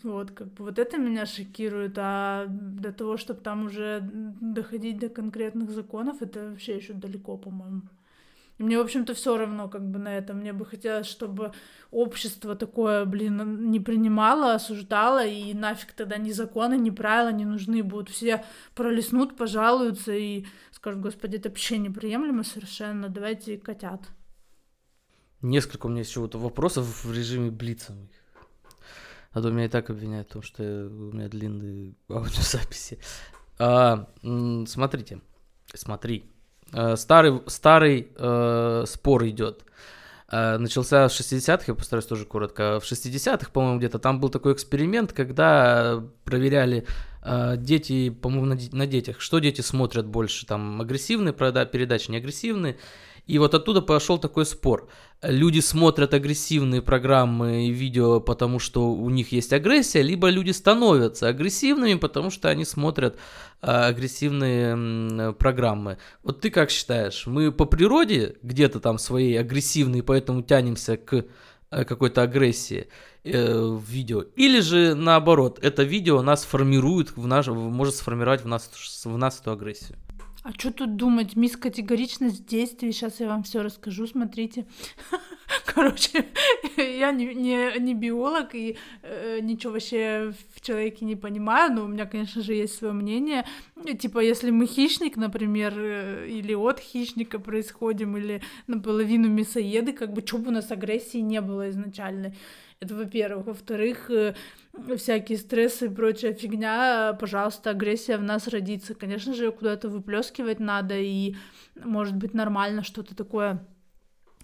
Вот, 0.03 0.31
как 0.31 0.53
бы 0.55 0.65
вот 0.67 0.79
это 0.79 0.99
меня 0.99 1.27
шокирует, 1.27 1.95
а 1.97 2.47
до 2.49 2.93
того, 2.93 3.17
чтобы 3.17 3.41
там 3.41 3.67
уже 3.67 4.09
доходить 4.41 4.99
до 4.99 5.09
конкретных 5.09 5.71
законов, 5.71 6.23
это 6.23 6.51
вообще 6.51 6.77
еще 6.77 6.93
далеко, 6.93 7.37
по-моему. 7.37 7.83
И 8.59 8.63
мне, 8.63 8.79
в 8.79 8.81
общем-то, 8.81 9.15
все 9.15 9.37
равно 9.37 9.69
как 9.69 9.89
бы 9.89 9.99
на 9.99 10.17
это. 10.17 10.35
Мне 10.35 10.53
бы 10.53 10.65
хотелось, 10.65 11.07
чтобы 11.07 11.53
общество 11.91 12.55
такое, 12.55 13.05
блин, 13.05 13.71
не 13.71 13.81
принимало, 13.81 14.55
осуждало, 14.55 15.25
и 15.25 15.55
нафиг 15.55 15.93
тогда 15.93 16.19
ни 16.19 16.31
законы, 16.31 16.77
ни 16.77 16.91
правила 16.91 17.33
не 17.33 17.45
нужны 17.45 17.83
будут. 17.83 18.11
Все 18.11 18.45
пролеснут, 18.75 19.37
пожалуются 19.37 20.13
и 20.13 20.45
скажут, 20.71 21.01
господи, 21.01 21.37
это 21.37 21.49
вообще 21.49 21.79
неприемлемо 21.79 22.45
совершенно, 22.45 23.09
давайте 23.09 23.59
котят. 23.59 24.09
Несколько 25.41 25.87
у 25.87 25.89
меня 25.89 26.01
еще 26.01 26.21
вот 26.21 26.35
вопросов 26.35 27.05
в 27.05 27.13
режиме 27.13 27.51
блица. 27.51 27.95
А 29.39 29.41
то 29.41 29.51
меня 29.51 29.67
и 29.67 29.69
так 29.69 29.89
обвиняют 29.89 30.31
в 30.31 30.33
том, 30.33 30.43
что 30.43 30.65
у 30.65 31.15
меня 31.15 31.29
длинные 31.29 31.95
аудиозаписи. 32.11 32.99
А, 33.61 34.09
смотрите, 34.67 35.21
смотри. 35.75 36.25
А, 36.73 36.97
старый, 36.97 37.41
старый 37.47 38.09
э, 38.17 38.85
спор 38.89 39.29
идет. 39.29 39.65
А, 40.27 40.59
начался 40.59 41.07
в 41.07 41.13
60-х, 41.13 41.65
я 41.69 41.75
постараюсь 41.75 42.07
тоже 42.07 42.25
коротко. 42.25 42.81
В 42.81 42.83
60-х, 42.83 43.53
по-моему, 43.53 43.79
где-то 43.79 44.01
там 44.01 44.19
был 44.19 44.29
такой 44.29 44.55
эксперимент, 44.55 45.13
когда 45.13 46.03
проверяли 46.25 46.85
э, 47.23 47.55
дети, 47.59 48.11
по-моему, 48.11 48.47
на, 48.47 48.59
на 48.73 48.87
детях, 48.89 49.21
что 49.21 49.39
дети 49.39 49.61
смотрят 49.61 50.07
больше, 50.09 50.47
там 50.47 50.81
агрессивные 50.81 51.33
передачи, 51.33 52.11
не 52.11 52.17
агрессивные. 52.17 52.77
И 53.29 53.39
вот 53.39 53.55
оттуда 53.55 53.83
пошел 53.83 54.19
такой 54.19 54.47
спор. 54.47 54.89
Люди 55.21 55.61
смотрят 55.61 56.15
агрессивные 56.15 56.81
программы 56.81 57.67
и 57.67 57.71
видео, 57.71 58.21
потому 58.21 58.59
что 58.59 58.91
у 58.91 59.11
них 59.11 59.33
есть 59.33 59.53
агрессия, 59.53 60.01
либо 60.01 60.31
люди 60.31 60.51
становятся 60.51 61.29
агрессивными, 61.29 61.95
потому 61.95 62.31
что 62.31 62.49
они 62.49 62.65
смотрят 62.65 63.19
а, 63.61 63.87
агрессивные 63.87 65.35
программы. 65.35 65.99
Вот 66.23 66.41
ты 66.41 66.51
как 66.51 66.71
считаешь, 66.71 67.27
мы 67.27 67.53
по 67.53 67.67
природе 67.67 68.37
где-то 68.43 68.81
там 68.81 68.99
своей 68.99 69.39
агрессивные, 69.39 70.03
поэтому 70.03 70.43
тянемся 70.43 70.97
к 70.97 71.27
а, 71.71 71.85
какой-то 71.85 72.23
агрессии 72.23 72.89
э, 73.25 73.61
в 73.61 73.85
видео, 73.85 74.23
или 74.37 74.61
же 74.61 74.95
наоборот, 74.95 75.59
это 75.61 75.83
видео 75.83 76.23
нас 76.23 76.45
формирует, 76.45 77.15
в 77.15 77.27
наш, 77.27 77.49
может 77.49 77.97
сформировать 77.97 78.43
в 78.43 78.49
нас, 78.49 78.71
в 79.05 79.19
нас 79.19 79.39
эту 79.39 79.53
агрессию? 79.53 79.99
А 80.49 80.53
что 80.53 80.73
тут 80.73 80.97
думать? 80.97 81.37
Мисс 81.37 81.59
категоричность 81.59 82.47
действий. 82.47 82.91
Сейчас 82.93 83.21
я 83.21 83.29
вам 83.29 83.43
все 83.43 83.63
расскажу. 83.63 84.07
Смотрите. 84.07 84.65
Короче, 85.67 86.25
я 86.79 87.13
не, 87.13 87.35
не, 87.35 87.79
не 87.79 87.93
биолог 87.93 88.55
и 88.55 88.79
э, 89.03 89.41
ничего 89.43 89.75
вообще 89.75 90.33
в 90.55 90.63
человеке 90.63 91.05
не 91.05 91.17
понимаю, 91.17 91.75
но 91.75 91.85
у 91.85 91.87
меня, 91.87 92.07
конечно 92.07 92.41
же, 92.41 92.55
есть 92.55 92.77
свое 92.77 92.95
мнение. 92.95 93.45
Типа, 93.99 94.21
если 94.21 94.51
мы 94.51 94.67
хищник, 94.67 95.19
например, 95.19 95.75
э, 95.77 96.27
или 96.31 96.55
от 96.55 96.81
хищника 96.81 97.39
происходим, 97.39 98.17
или 98.17 98.41
наполовину 98.67 99.29
мясоеды, 99.29 99.93
как 99.93 100.15
бы, 100.15 100.23
что 100.27 100.39
бы 100.39 100.49
у 100.49 100.53
нас 100.53 100.71
агрессии 100.71 101.19
не 101.19 101.43
было 101.43 101.69
изначально. 101.69 102.33
Это 102.81 102.95
во-первых. 102.95 103.47
Во-вторых, 103.47 104.11
э, 104.11 104.35
всякие 104.97 105.39
стрессы 105.39 105.87
и 105.87 105.89
прочая 105.89 106.33
фигня, 106.33 107.17
пожалуйста, 107.19 107.71
агрессия 107.71 108.17
в 108.19 108.23
нас 108.23 108.47
родится. 108.47 108.95
Конечно 108.95 109.35
же, 109.35 109.51
куда-то 109.51 109.89
выплескивать 109.89 110.61
надо, 110.61 110.97
и 110.97 111.35
может 111.75 112.17
быть 112.17 112.35
нормально 112.35 112.85
что-то 112.85 113.17
такое 113.17 113.67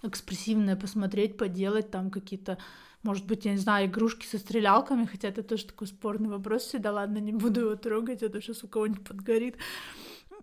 экспрессивное 0.03 0.77
посмотреть, 0.77 1.37
поделать, 1.37 1.90
там 1.90 2.11
какие-то, 2.11 2.59
может 3.03 3.27
быть, 3.27 3.44
я 3.44 3.53
не 3.53 3.59
знаю, 3.59 3.87
игрушки 3.87 4.27
со 4.27 4.38
стрелялками, 4.38 5.07
хотя 5.07 5.29
это 5.29 5.42
тоже 5.42 5.66
такой 5.66 5.87
спорный 5.87 6.29
вопрос 6.29 6.64
всегда, 6.64 6.92
ладно, 6.92 7.18
не 7.18 7.33
буду 7.33 7.61
его 7.61 7.77
трогать, 7.77 8.23
а 8.23 8.40
сейчас 8.40 8.64
у 8.64 8.68
кого-нибудь 8.68 9.05
подгорит. 9.05 9.57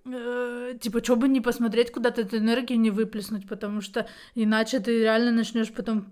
Э, 0.06 0.74
типа, 0.80 1.04
что 1.04 1.16
бы 1.16 1.28
не 1.28 1.42
посмотреть, 1.42 1.92
куда-то 1.92 2.22
эту 2.22 2.38
энергию 2.38 2.80
не 2.80 2.90
выплеснуть, 2.90 3.48
потому 3.48 3.82
что 3.82 4.08
иначе 4.34 4.80
ты 4.80 5.00
реально 5.00 5.32
начнешь 5.32 5.72
потом 5.72 6.06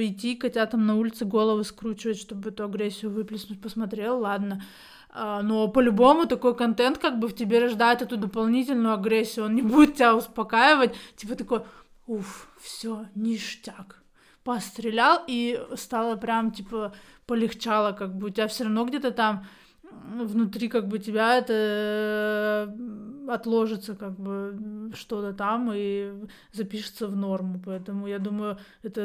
идти, 0.00 0.34
котятам 0.34 0.86
на 0.86 0.96
улице 0.96 1.24
головы 1.24 1.64
скручивать, 1.64 2.18
чтобы 2.18 2.50
эту 2.50 2.64
агрессию 2.64 3.12
выплеснуть. 3.12 3.60
Посмотрел, 3.60 4.18
ладно. 4.20 4.62
А, 5.10 5.42
но 5.42 5.68
по-любому 5.68 6.26
такой 6.26 6.56
контент 6.56 6.98
как 6.98 7.18
бы 7.18 7.28
в 7.28 7.34
тебе 7.34 7.60
рождает 7.60 8.02
эту 8.02 8.16
дополнительную 8.16 8.94
агрессию, 8.94 9.46
он 9.46 9.54
не 9.54 9.62
будет 9.62 9.94
тебя 9.94 10.16
успокаивать, 10.16 10.94
типа 11.16 11.36
такой, 11.36 11.62
уф, 12.06 12.48
все, 12.60 13.06
ништяк. 13.14 14.02
Пострелял 14.44 15.22
и 15.26 15.60
стало 15.74 16.16
прям, 16.16 16.50
типа, 16.50 16.94
полегчало, 17.26 17.92
как 17.92 18.16
бы 18.16 18.26
у 18.26 18.30
тебя 18.30 18.46
все 18.46 18.64
равно 18.64 18.84
где-то 18.84 19.10
там 19.10 19.46
внутри 20.24 20.68
как 20.68 20.88
бы 20.88 20.98
тебя 20.98 21.38
это 21.38 21.52
э, 22.68 23.28
отложится 23.28 23.94
как 23.94 24.18
бы 24.18 24.92
что-то 24.94 25.32
там 25.32 25.70
и 25.74 26.12
запишется 26.52 27.06
в 27.08 27.16
норму. 27.16 27.60
Поэтому 27.64 28.06
я 28.06 28.18
думаю, 28.18 28.58
это 28.82 29.04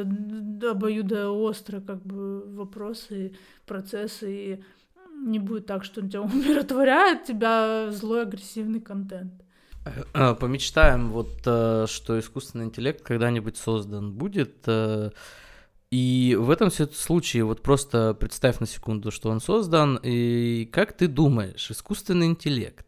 обоюдоостро 0.70 1.80
как 1.80 2.02
бы 2.02 2.42
вопросы, 2.54 3.34
процессы, 3.66 4.32
и 4.32 4.64
не 5.24 5.38
будет 5.38 5.66
так, 5.66 5.84
что 5.84 6.00
он 6.00 6.08
тебя 6.08 6.22
умиротворяет, 6.22 7.24
тебя 7.24 7.90
злой 7.90 8.22
агрессивный 8.22 8.80
контент. 8.80 9.32
Э, 10.14 10.34
помечтаем 10.34 11.10
вот, 11.10 11.42
э, 11.44 11.86
что 11.88 12.18
искусственный 12.18 12.66
интеллект 12.66 13.02
когда-нибудь 13.02 13.56
создан 13.56 14.12
будет, 14.12 14.66
и 15.92 16.38
в 16.40 16.50
этом 16.50 16.70
случае 16.70 17.44
вот 17.44 17.60
просто 17.60 18.14
представь 18.14 18.60
на 18.60 18.66
секунду, 18.66 19.10
что 19.10 19.28
он 19.28 19.40
создан, 19.40 20.00
и 20.02 20.64
как 20.72 20.96
ты 20.96 21.06
думаешь, 21.06 21.70
искусственный 21.70 22.28
интеллект, 22.28 22.86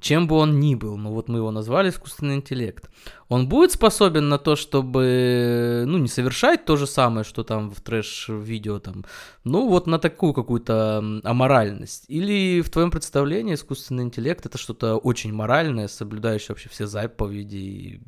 чем 0.00 0.26
бы 0.26 0.36
он 0.36 0.58
ни 0.58 0.74
был, 0.74 0.96
ну 0.96 1.12
вот 1.12 1.28
мы 1.28 1.40
его 1.40 1.50
назвали 1.50 1.90
искусственный 1.90 2.36
интеллект, 2.36 2.88
он 3.28 3.50
будет 3.50 3.72
способен 3.72 4.30
на 4.30 4.38
то, 4.38 4.56
чтобы, 4.56 5.84
ну, 5.86 5.98
не 5.98 6.08
совершать 6.08 6.64
то 6.64 6.76
же 6.76 6.86
самое, 6.86 7.22
что 7.22 7.44
там 7.44 7.70
в 7.70 7.82
трэш-видео, 7.82 8.78
там, 8.78 9.04
ну, 9.44 9.68
вот 9.68 9.86
на 9.86 9.98
такую 9.98 10.32
какую-то 10.32 11.20
аморальность? 11.22 12.06
Или 12.08 12.62
в 12.62 12.70
твоем 12.70 12.90
представлении 12.90 13.52
искусственный 13.52 14.04
интеллект 14.04 14.46
это 14.46 14.56
что-то 14.56 14.96
очень 14.96 15.34
моральное, 15.34 15.86
соблюдающее 15.86 16.54
вообще 16.54 16.70
все 16.70 16.86
заповеди, 16.86 18.00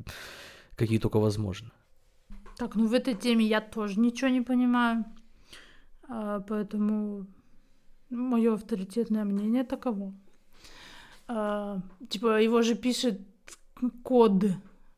какие 0.75 0.97
только 0.97 1.19
возможно? 1.19 1.69
Так, 2.59 2.75
ну 2.75 2.87
в 2.87 2.93
этой 2.93 3.15
теме 3.15 3.45
я 3.45 3.61
тоже 3.61 4.01
ничего 4.01 4.29
не 4.29 4.41
понимаю. 4.41 5.05
А, 6.09 6.41
поэтому 6.41 7.25
мое 8.09 8.53
авторитетное 8.53 9.23
мнение 9.23 9.63
таково. 9.63 10.13
А, 11.27 11.79
типа, 12.09 12.41
его 12.41 12.61
же 12.61 12.75
пишет 12.75 13.21
код, 14.03 14.43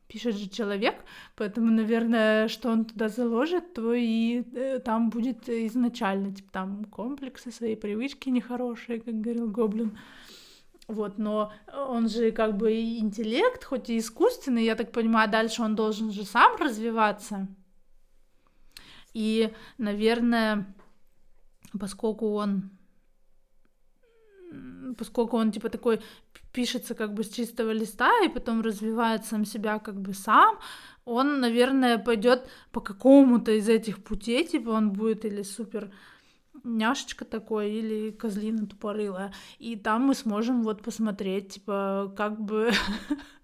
пишет 0.08 0.34
же 0.34 0.48
человек, 0.48 0.96
поэтому, 1.36 1.70
наверное, 1.70 2.48
что 2.48 2.68
он 2.68 2.84
туда 2.84 3.08
заложит, 3.08 3.74
то 3.74 3.94
и 3.94 4.42
э, 4.54 4.80
там 4.80 5.10
будет 5.10 5.48
изначально, 5.48 6.34
типа, 6.34 6.50
там 6.50 6.84
комплексы, 6.86 7.52
свои 7.52 7.76
привычки 7.76 8.28
нехорошие, 8.30 9.00
как 9.00 9.20
говорил 9.20 9.48
Гоблин. 9.48 9.96
Вот, 10.92 11.16
но 11.16 11.50
он 11.72 12.10
же 12.10 12.32
как 12.32 12.58
бы 12.58 12.70
интеллект, 12.98 13.64
хоть 13.64 13.88
и 13.88 13.96
искусственный, 13.96 14.64
я 14.64 14.74
так 14.74 14.92
понимаю, 14.92 15.30
дальше 15.30 15.62
он 15.62 15.74
должен 15.74 16.12
же 16.12 16.24
сам 16.24 16.56
развиваться. 16.56 17.48
И, 19.14 19.50
наверное, 19.78 20.66
поскольку 21.80 22.34
он 22.34 22.70
поскольку 24.98 25.38
он 25.38 25.50
типа 25.50 25.70
такой 25.70 26.02
пишется 26.52 26.94
как 26.94 27.14
бы 27.14 27.24
с 27.24 27.30
чистого 27.30 27.70
листа 27.70 28.10
и 28.22 28.28
потом 28.28 28.60
развивает 28.60 29.24
сам 29.24 29.46
себя 29.46 29.78
как 29.78 29.98
бы 29.98 30.12
сам, 30.12 30.58
он, 31.06 31.40
наверное, 31.40 31.96
пойдет 31.96 32.50
по 32.70 32.82
какому-то 32.82 33.52
из 33.52 33.70
этих 33.70 34.04
путей, 34.04 34.46
типа 34.46 34.68
он 34.68 34.92
будет 34.92 35.24
или 35.24 35.42
супер 35.42 35.90
няшечка 36.64 37.24
такой 37.24 37.70
или 37.70 38.10
козлина 38.10 38.66
тупорылая. 38.66 39.32
И 39.58 39.76
там 39.76 40.02
мы 40.02 40.14
сможем 40.14 40.62
вот 40.62 40.82
посмотреть, 40.82 41.54
типа, 41.54 42.12
как 42.16 42.40
бы 42.40 42.72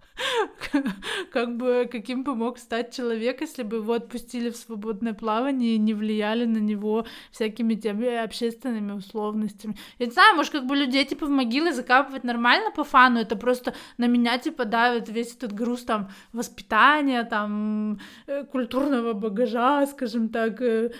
как 1.31 1.57
бы 1.57 1.87
каким 1.91 2.23
бы 2.23 2.35
мог 2.35 2.57
стать 2.57 2.93
человек, 2.93 3.41
если 3.41 3.63
бы 3.63 3.77
его 3.77 3.93
отпустили 3.93 4.49
в 4.49 4.57
свободное 4.57 5.13
плавание 5.13 5.75
и 5.75 5.79
не 5.79 5.93
влияли 5.93 6.45
на 6.45 6.57
него 6.57 7.05
всякими 7.31 7.75
теми 7.75 8.07
общественными 8.23 8.91
условностями. 8.91 9.75
Я 9.99 10.05
не 10.05 10.11
знаю, 10.11 10.35
может, 10.35 10.51
как 10.51 10.65
бы 10.65 10.75
людей 10.75 11.05
типа 11.05 11.25
в 11.25 11.29
могилы 11.29 11.73
закапывать 11.73 12.23
нормально 12.23 12.71
по 12.71 12.83
фану, 12.83 13.19
это 13.19 13.35
просто 13.35 13.73
на 13.97 14.07
меня 14.07 14.37
типа 14.37 14.65
давит 14.65 15.09
весь 15.09 15.35
этот 15.35 15.53
груз 15.53 15.83
там 15.83 16.09
воспитания, 16.33 17.23
там 17.23 17.99
э, 18.27 18.43
культурного 18.45 19.13
багажа, 19.13 19.85
скажем 19.87 20.29
так, 20.29 20.61
э, 20.61 20.91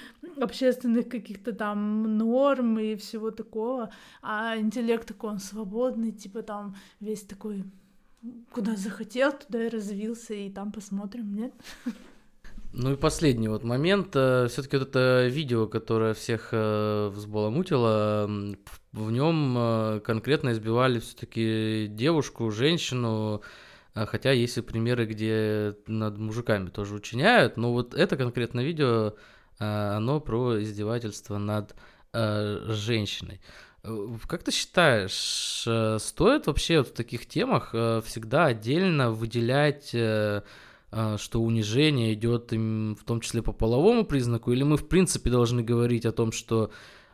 общественных 0.41 1.09
каких-то 1.09 1.53
там 1.53 2.17
норм 2.17 2.79
и 2.79 2.95
всего 2.95 3.31
такого, 3.31 3.91
а 4.21 4.57
интеллект 4.57 5.07
такой, 5.07 5.31
он 5.31 5.39
свободный, 5.39 6.11
типа 6.11 6.41
там 6.41 6.75
весь 6.99 7.23
такой 7.23 7.63
куда 8.51 8.75
захотел, 8.75 9.31
туда 9.31 9.65
и 9.65 9.69
развился, 9.69 10.33
и 10.33 10.49
там 10.49 10.71
посмотрим, 10.71 11.35
нет? 11.35 11.53
Ну 12.71 12.93
и 12.93 12.95
последний 12.95 13.47
вот 13.47 13.63
момент. 13.63 14.15
Э, 14.15 14.47
Все-таки 14.47 14.77
вот 14.77 14.89
это 14.89 15.27
видео, 15.27 15.67
которое 15.67 16.13
всех 16.13 16.49
э, 16.51 17.09
взбаламутило, 17.09 18.29
в 18.91 19.11
нем 19.11 19.55
э, 19.57 19.99
конкретно 20.01 20.51
избивали 20.51 20.99
все-таки 20.99 21.87
девушку, 21.89 22.51
женщину, 22.51 23.41
хотя 23.95 24.31
есть 24.31 24.57
и 24.57 24.61
примеры, 24.61 25.05
где 25.05 25.75
над 25.87 26.19
мужиками 26.19 26.69
тоже 26.69 26.93
учиняют, 26.95 27.57
но 27.57 27.73
вот 27.73 27.95
это 27.95 28.17
конкретное 28.17 28.63
видео, 28.63 29.15
оно 29.57 30.21
про 30.21 30.61
издевательство 30.61 31.37
над 31.37 31.75
женщиной. 32.13 33.41
Э, 33.83 34.07
как 34.27 34.43
ты 34.43 34.51
считаешь, 34.51 35.63
э, 35.65 35.97
стоит 35.99 36.47
вообще 36.47 36.83
в 36.83 36.91
таких 36.91 37.25
темах 37.25 37.69
э, 37.73 38.01
всегда 38.05 38.45
отдельно 38.45 39.11
выделять, 39.11 39.89
что 41.17 41.39
унижение 41.41 42.15
идет 42.15 42.51
в 42.51 43.03
том 43.05 43.21
числе 43.21 43.43
по 43.43 43.53
половому 43.53 44.05
признаку, 44.05 44.51
или 44.51 44.63
мы 44.63 44.75
в 44.75 44.87
принципе 44.87 45.29
должны 45.29 45.61
говорить 45.61 46.03
о 46.07 46.11
том, 46.11 46.31
что 46.31 46.71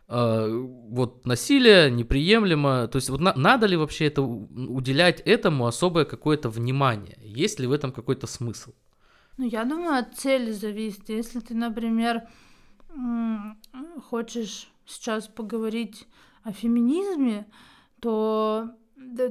вот 0.07 1.25
насилие 1.25 1.91
неприемлемо, 1.91 2.87
то 2.87 2.95
есть 2.95 3.09
вот 3.09 3.19
на, 3.19 3.33
надо 3.35 3.65
ли 3.65 3.75
вообще 3.75 4.05
это 4.05 4.21
уделять 4.21 5.19
этому 5.25 5.67
особое 5.67 6.05
какое-то 6.05 6.47
внимание, 6.47 7.17
есть 7.21 7.59
ли 7.59 7.67
в 7.67 7.73
этом 7.73 7.91
какой-то 7.91 8.27
смысл? 8.27 8.71
Ну, 9.35 9.45
я 9.45 9.65
думаю, 9.65 9.99
от 9.99 10.15
цели 10.15 10.53
зависит. 10.53 11.09
Если 11.09 11.41
ты, 11.41 11.53
например, 11.53 12.21
хочешь 14.09 14.69
сейчас 14.85 15.27
поговорить 15.27 16.07
о 16.45 16.53
феминизме, 16.53 17.47
то 17.99 18.69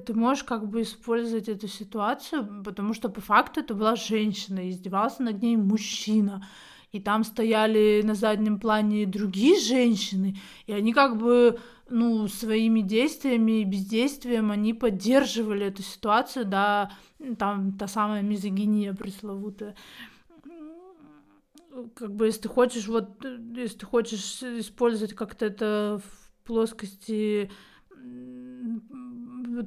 ты 0.07 0.15
можешь 0.15 0.45
как 0.45 0.69
бы 0.69 0.83
использовать 0.83 1.49
эту 1.49 1.69
ситуацию, 1.69 2.63
потому 2.65 2.93
что 2.93 3.09
по 3.09 3.21
факту 3.21 3.61
это 3.61 3.75
была 3.75 3.97
женщина, 3.97 4.69
издевался 4.69 5.23
над 5.23 5.41
ней 5.41 5.57
мужчина. 5.57 6.47
И 6.91 7.01
там 7.01 7.25
стояли 7.25 8.03
на 8.05 8.15
заднем 8.15 8.61
плане 8.61 9.07
другие 9.07 9.59
женщины, 9.59 10.37
и 10.67 10.73
они 10.73 10.93
как 10.93 11.17
бы, 11.17 11.59
ну, 11.89 12.29
своими 12.29 12.81
действиями 12.81 13.61
и 13.61 13.65
бездействием 13.65 14.51
они 14.51 14.75
поддерживали 14.75 15.67
эту 15.67 15.83
ситуацию, 15.83 16.45
да, 16.45 16.93
там 17.39 17.73
та 17.79 17.89
самая 17.89 18.23
мизогиния 18.23 18.93
пресловутая 18.93 19.75
как 21.95 22.15
бы 22.15 22.27
если 22.27 22.43
ты 22.43 22.49
хочешь 22.49 22.87
вот 22.87 23.25
если 23.57 23.79
ты 23.79 23.87
хочешь 23.87 24.43
использовать 24.43 25.15
как-то 25.15 25.47
это 25.47 26.01
плоскости 26.45 27.51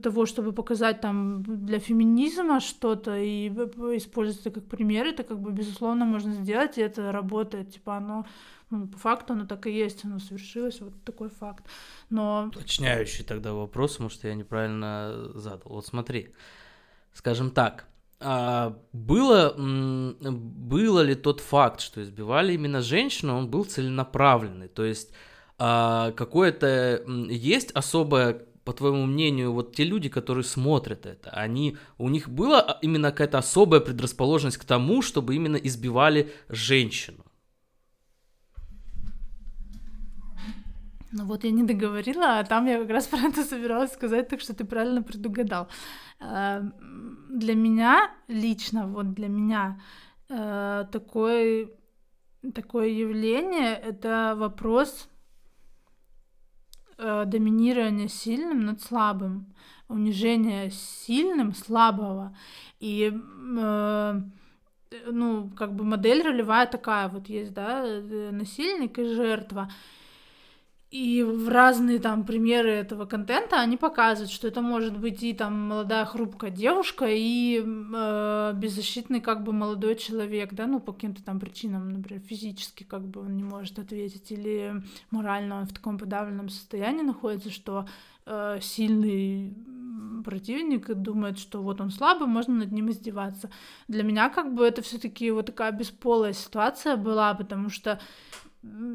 того, 0.04 0.26
чтобы 0.26 0.52
показать 0.52 1.02
там 1.02 1.44
для 1.44 1.80
феминизма 1.80 2.60
что-то 2.60 3.18
и 3.18 3.48
использовать 3.96 4.42
это 4.42 4.60
как 4.60 4.70
пример, 4.70 5.08
это 5.08 5.24
как 5.24 5.40
бы 5.40 5.52
безусловно 5.52 6.06
можно 6.06 6.34
сделать, 6.34 6.78
и 6.78 6.82
это 6.82 7.12
работает, 7.12 7.74
типа 7.74 7.98
оно 7.98 8.26
ну, 8.70 8.88
по 8.88 8.98
факту 8.98 9.34
оно 9.34 9.46
так 9.46 9.66
и 9.68 9.72
есть, 9.72 10.06
оно 10.06 10.20
совершилось, 10.20 10.82
вот 10.82 10.94
такой 11.04 11.30
факт. 11.30 11.66
Но... 12.10 12.48
Уточняющий 12.48 13.24
тогда 13.24 13.54
вопрос, 13.54 13.94
потому 13.94 14.10
что 14.10 14.28
я 14.28 14.36
неправильно 14.36 15.32
задал. 15.36 15.72
Вот 15.72 15.86
смотри, 15.86 16.34
скажем 17.14 17.52
так, 17.52 17.88
а 18.20 18.76
было, 18.94 19.54
было 19.58 21.02
ли 21.02 21.16
тот 21.16 21.40
факт, 21.40 21.82
что 21.82 22.02
избивали 22.02 22.54
именно 22.54 22.82
женщину, 22.82 23.38
он 23.38 23.50
был 23.50 23.64
целенаправленный, 23.64 24.68
то 24.68 24.84
есть 24.84 25.14
а, 25.58 26.12
какое-то 26.12 27.04
есть 27.30 27.72
особое 27.72 28.48
по 28.64 28.74
твоему 28.74 29.06
мнению, 29.06 29.54
вот 29.54 29.76
те 29.76 29.86
люди, 29.86 30.10
которые 30.10 30.44
смотрят 30.44 31.06
это, 31.06 31.30
они, 31.30 31.78
у 31.98 32.10
них 32.10 32.28
была 32.28 32.78
именно 32.82 33.12
какая-то 33.12 33.38
особая 33.38 33.80
предрасположенность 33.80 34.58
к 34.58 34.66
тому, 34.66 35.02
чтобы 35.02 35.36
именно 35.36 35.56
избивали 35.56 36.34
женщину? 36.50 37.24
Ну 41.14 41.26
вот 41.26 41.46
я 41.46 41.52
не 41.52 41.64
договорила, 41.64 42.40
а 42.40 42.44
там 42.44 42.66
я 42.66 42.80
как 42.80 42.90
раз 42.90 43.08
про 43.12 43.20
это 43.20 43.44
собиралась 43.44 43.94
сказать, 43.94 44.28
так 44.28 44.42
что 44.42 44.54
ты 44.54 44.66
правильно 44.66 45.02
предугадал. 45.02 45.70
Э, 46.20 46.62
для 47.30 47.56
меня 47.56 48.12
лично, 48.28 48.86
вот 48.88 49.14
для 49.14 49.30
меня 49.30 49.82
э, 50.30 50.86
такое, 50.92 51.70
такое 52.54 52.90
явление— 52.90 53.76
это 53.86 54.36
вопрос 54.38 55.08
доминирование 57.26 58.08
сильным 58.08 58.66
над 58.66 58.82
слабым, 58.82 59.54
унижение 59.88 60.72
сильным 60.72 61.54
слабого. 61.54 62.36
И 62.80 63.12
э, 63.12 64.22
ну, 65.08 65.50
как 65.56 65.74
бы 65.74 65.84
модель 65.84 66.22
ролевая 66.22 66.66
такая 66.66 67.08
вот 67.10 67.28
есть, 67.28 67.54
да, 67.54 67.84
э, 67.86 68.32
насильник 68.32 68.98
и 69.00 69.04
жертва. 69.04 69.70
И 70.90 71.22
в 71.22 71.50
разные 71.50 72.00
там 72.00 72.26
примеры 72.26 72.70
этого 72.70 73.06
контента 73.06 73.60
они 73.60 73.76
показывают, 73.76 74.32
что 74.32 74.48
это 74.48 74.62
может 74.62 74.98
быть 74.98 75.22
и 75.22 75.34
там 75.34 75.68
молодая 75.68 76.06
хрупкая 76.06 76.50
девушка, 76.50 77.06
и 77.10 77.62
э, 77.62 78.54
беззащитный 78.56 79.20
как 79.20 79.44
бы 79.44 79.52
молодой 79.52 79.98
человек, 79.98 80.54
да, 80.54 80.66
ну 80.66 80.80
по 80.80 80.94
каким-то 80.94 81.22
там 81.22 81.42
причинам, 81.42 81.90
например, 81.90 82.22
физически 82.26 82.84
как 82.84 83.06
бы 83.06 83.20
он 83.20 83.36
не 83.36 83.44
может 83.44 83.80
ответить, 83.80 84.32
или 84.32 84.82
морально 85.12 85.60
он 85.60 85.66
в 85.66 85.74
таком 85.74 85.98
подавленном 85.98 86.48
состоянии 86.48 87.04
находится, 87.04 87.50
что 87.52 87.86
э, 88.26 88.60
сильный 88.62 89.54
противник 90.24 90.88
думает, 90.94 91.38
что 91.38 91.62
вот 91.62 91.82
он 91.82 91.92
слабый, 91.92 92.30
можно 92.30 92.54
над 92.54 92.72
ним 92.72 92.92
издеваться. 92.92 93.50
Для 93.90 94.04
меня 94.04 94.30
как 94.30 94.54
бы 94.54 94.66
это 94.66 94.82
все-таки 94.82 95.32
вот 95.32 95.48
такая 95.48 95.74
бесполая 95.74 96.32
ситуация 96.32 96.96
была, 96.96 97.34
потому 97.34 97.70
что 97.70 98.00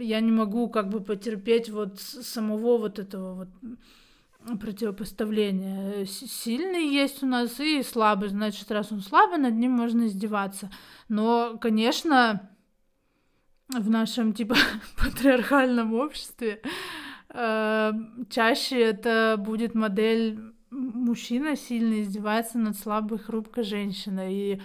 я 0.00 0.20
не 0.20 0.32
могу 0.32 0.68
как 0.68 0.88
бы 0.88 1.00
потерпеть 1.00 1.70
вот 1.70 2.00
самого 2.00 2.78
вот 2.78 2.98
этого 2.98 3.34
вот 3.34 4.58
противопоставления. 4.60 6.04
Сильный 6.04 6.88
есть 6.88 7.22
у 7.22 7.26
нас 7.26 7.60
и 7.60 7.82
слабый, 7.82 8.28
значит, 8.28 8.70
раз 8.70 8.90
он 8.90 9.00
слабый, 9.00 9.38
над 9.38 9.54
ним 9.54 9.72
можно 9.72 10.06
издеваться. 10.06 10.70
Но, 11.08 11.58
конечно, 11.60 12.50
в 13.68 13.88
нашем 13.88 14.32
типа 14.32 14.56
патриархальном 14.96 15.94
обществе 15.94 16.60
э, 17.28 17.92
чаще 18.30 18.80
это 18.80 19.36
будет 19.38 19.74
модель 19.74 20.40
мужчина 20.70 21.56
сильно 21.56 22.02
издевается 22.02 22.58
над 22.58 22.76
слабой 22.76 23.18
хрупкой 23.18 23.64
женщиной 23.64 24.34
и 24.34 24.62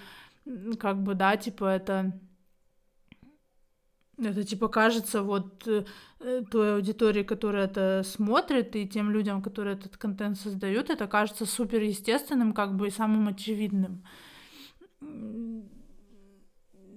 как 0.78 1.04
бы 1.04 1.16
да 1.16 1.36
типа 1.36 1.66
это 1.66 2.18
это 4.18 4.44
типа 4.44 4.68
кажется 4.68 5.22
вот 5.22 5.68
э, 5.68 5.84
той 6.50 6.76
аудитории, 6.76 7.24
которая 7.24 7.66
это 7.66 8.02
смотрит, 8.04 8.76
и 8.76 8.88
тем 8.88 9.12
людям, 9.12 9.42
которые 9.42 9.76
этот 9.76 9.98
контент 9.98 10.38
создают, 10.38 10.90
это 10.90 11.08
кажется 11.08 11.46
супер 11.46 11.82
естественным, 11.82 12.54
как 12.54 12.76
бы 12.76 12.88
и 12.88 12.92
самым 12.92 13.28
очевидным. 13.28 14.04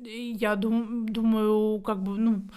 я 0.02 0.56
дум, 0.56 1.06
думаю, 1.09 1.80
как 1.83 2.02
бы, 2.02 2.18
ну, 2.18 2.48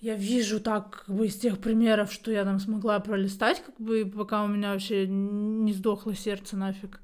я 0.00 0.16
вижу 0.16 0.58
так, 0.58 1.04
как 1.06 1.14
бы, 1.14 1.26
из 1.26 1.36
тех 1.36 1.58
примеров, 1.58 2.12
что 2.12 2.32
я 2.32 2.44
там 2.44 2.58
смогла 2.58 2.98
пролистать, 3.00 3.62
как 3.62 3.78
бы, 3.78 4.06
пока 4.06 4.44
у 4.44 4.48
меня 4.48 4.72
вообще 4.72 5.06
не 5.06 5.72
сдохло 5.72 6.14
сердце 6.14 6.56
нафиг, 6.56 7.00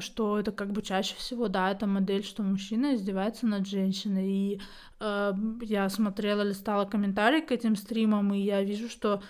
что 0.00 0.38
это 0.38 0.52
как 0.52 0.72
бы 0.72 0.82
чаще 0.82 1.14
всего, 1.16 1.48
да, 1.48 1.70
это 1.70 1.86
модель, 1.86 2.24
что 2.24 2.42
мужчина 2.42 2.94
издевается 2.94 3.46
над 3.46 3.66
женщиной. 3.66 4.30
И 4.30 4.60
э, 5.00 5.32
я 5.62 5.88
смотрела, 5.88 6.42
листала 6.42 6.84
комментарии 6.84 7.40
к 7.40 7.52
этим 7.52 7.76
стримам, 7.76 8.34
и 8.34 8.40
я 8.40 8.62
вижу, 8.62 8.88
что 8.88 9.22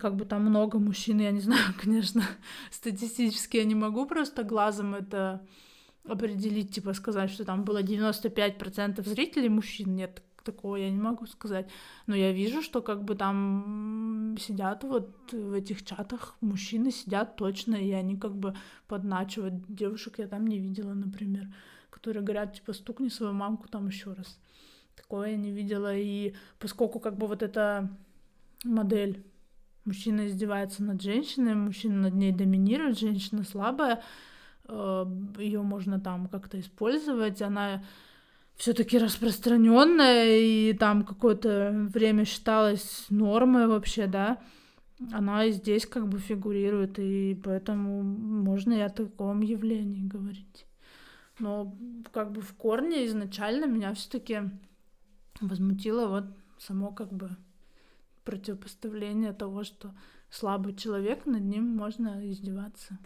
как 0.00 0.16
бы 0.16 0.24
там 0.24 0.42
много 0.42 0.78
мужчин, 0.78 1.20
я 1.20 1.30
не 1.30 1.40
знаю, 1.48 1.74
конечно, 1.80 2.22
статистически 2.70 3.58
я 3.58 3.64
не 3.64 3.74
могу 3.74 4.06
просто 4.06 4.42
глазом 4.42 4.94
это 4.94 5.46
определить, 6.04 6.74
типа 6.74 6.92
сказать, 6.92 7.30
что 7.30 7.44
там 7.44 7.64
было 7.64 7.82
95% 7.82 9.06
зрителей 9.08 9.48
мужчин, 9.48 9.94
нет, 9.94 10.22
такого 10.46 10.76
я 10.76 10.90
не 10.90 10.98
могу 10.98 11.26
сказать. 11.26 11.68
Но 12.06 12.16
я 12.16 12.32
вижу, 12.32 12.62
что 12.62 12.80
как 12.80 13.04
бы 13.04 13.14
там 13.14 14.36
сидят 14.40 14.84
вот 14.84 15.32
в 15.32 15.52
этих 15.52 15.84
чатах, 15.84 16.36
мужчины 16.40 16.90
сидят 16.90 17.36
точно, 17.36 17.74
и 17.74 17.90
они 17.90 18.16
как 18.16 18.34
бы 18.34 18.54
подначивают. 18.86 19.54
Девушек 19.68 20.18
я 20.18 20.28
там 20.28 20.46
не 20.46 20.58
видела, 20.58 20.94
например, 20.94 21.48
которые 21.90 22.22
говорят, 22.22 22.54
типа, 22.54 22.72
стукни 22.72 23.10
свою 23.10 23.32
мамку 23.32 23.68
там 23.68 23.88
еще 23.88 24.12
раз. 24.12 24.38
Такого 24.96 25.24
я 25.24 25.36
не 25.36 25.52
видела. 25.52 25.94
И 25.94 26.34
поскольку 26.58 27.00
как 27.00 27.16
бы 27.18 27.26
вот 27.26 27.42
эта 27.42 27.90
модель 28.64 29.24
мужчина 29.84 30.26
издевается 30.26 30.82
над 30.82 31.02
женщиной, 31.02 31.54
мужчина 31.54 32.02
над 32.02 32.14
ней 32.14 32.32
доминирует, 32.32 32.98
женщина 32.98 33.44
слабая, 33.44 34.02
э, 34.68 35.06
ее 35.38 35.62
можно 35.62 36.00
там 36.00 36.28
как-то 36.28 36.58
использовать, 36.60 37.42
она 37.42 37.84
все-таки 38.56 38.98
распространенная 38.98 40.38
и 40.38 40.72
там 40.72 41.04
какое-то 41.04 41.88
время 41.92 42.24
считалась 42.24 43.06
нормой 43.10 43.66
вообще, 43.66 44.06
да, 44.06 44.38
она 45.12 45.44
и 45.44 45.52
здесь 45.52 45.86
как 45.86 46.08
бы 46.08 46.18
фигурирует, 46.18 46.98
и 46.98 47.38
поэтому 47.42 48.02
можно 48.02 48.72
и 48.72 48.80
о 48.80 48.88
таком 48.88 49.42
явлении 49.42 50.06
говорить. 50.06 50.66
Но 51.38 51.76
как 52.12 52.32
бы 52.32 52.40
в 52.40 52.54
корне 52.54 53.06
изначально 53.06 53.66
меня 53.66 53.92
все-таки 53.92 54.50
возмутило 55.40 56.08
вот 56.08 56.24
само 56.58 56.92
как 56.92 57.12
бы 57.12 57.36
противопоставление 58.24 59.34
того, 59.34 59.64
что 59.64 59.94
слабый 60.30 60.74
человек, 60.74 61.26
над 61.26 61.42
ним 61.42 61.76
можно 61.76 62.28
издеваться. 62.30 62.98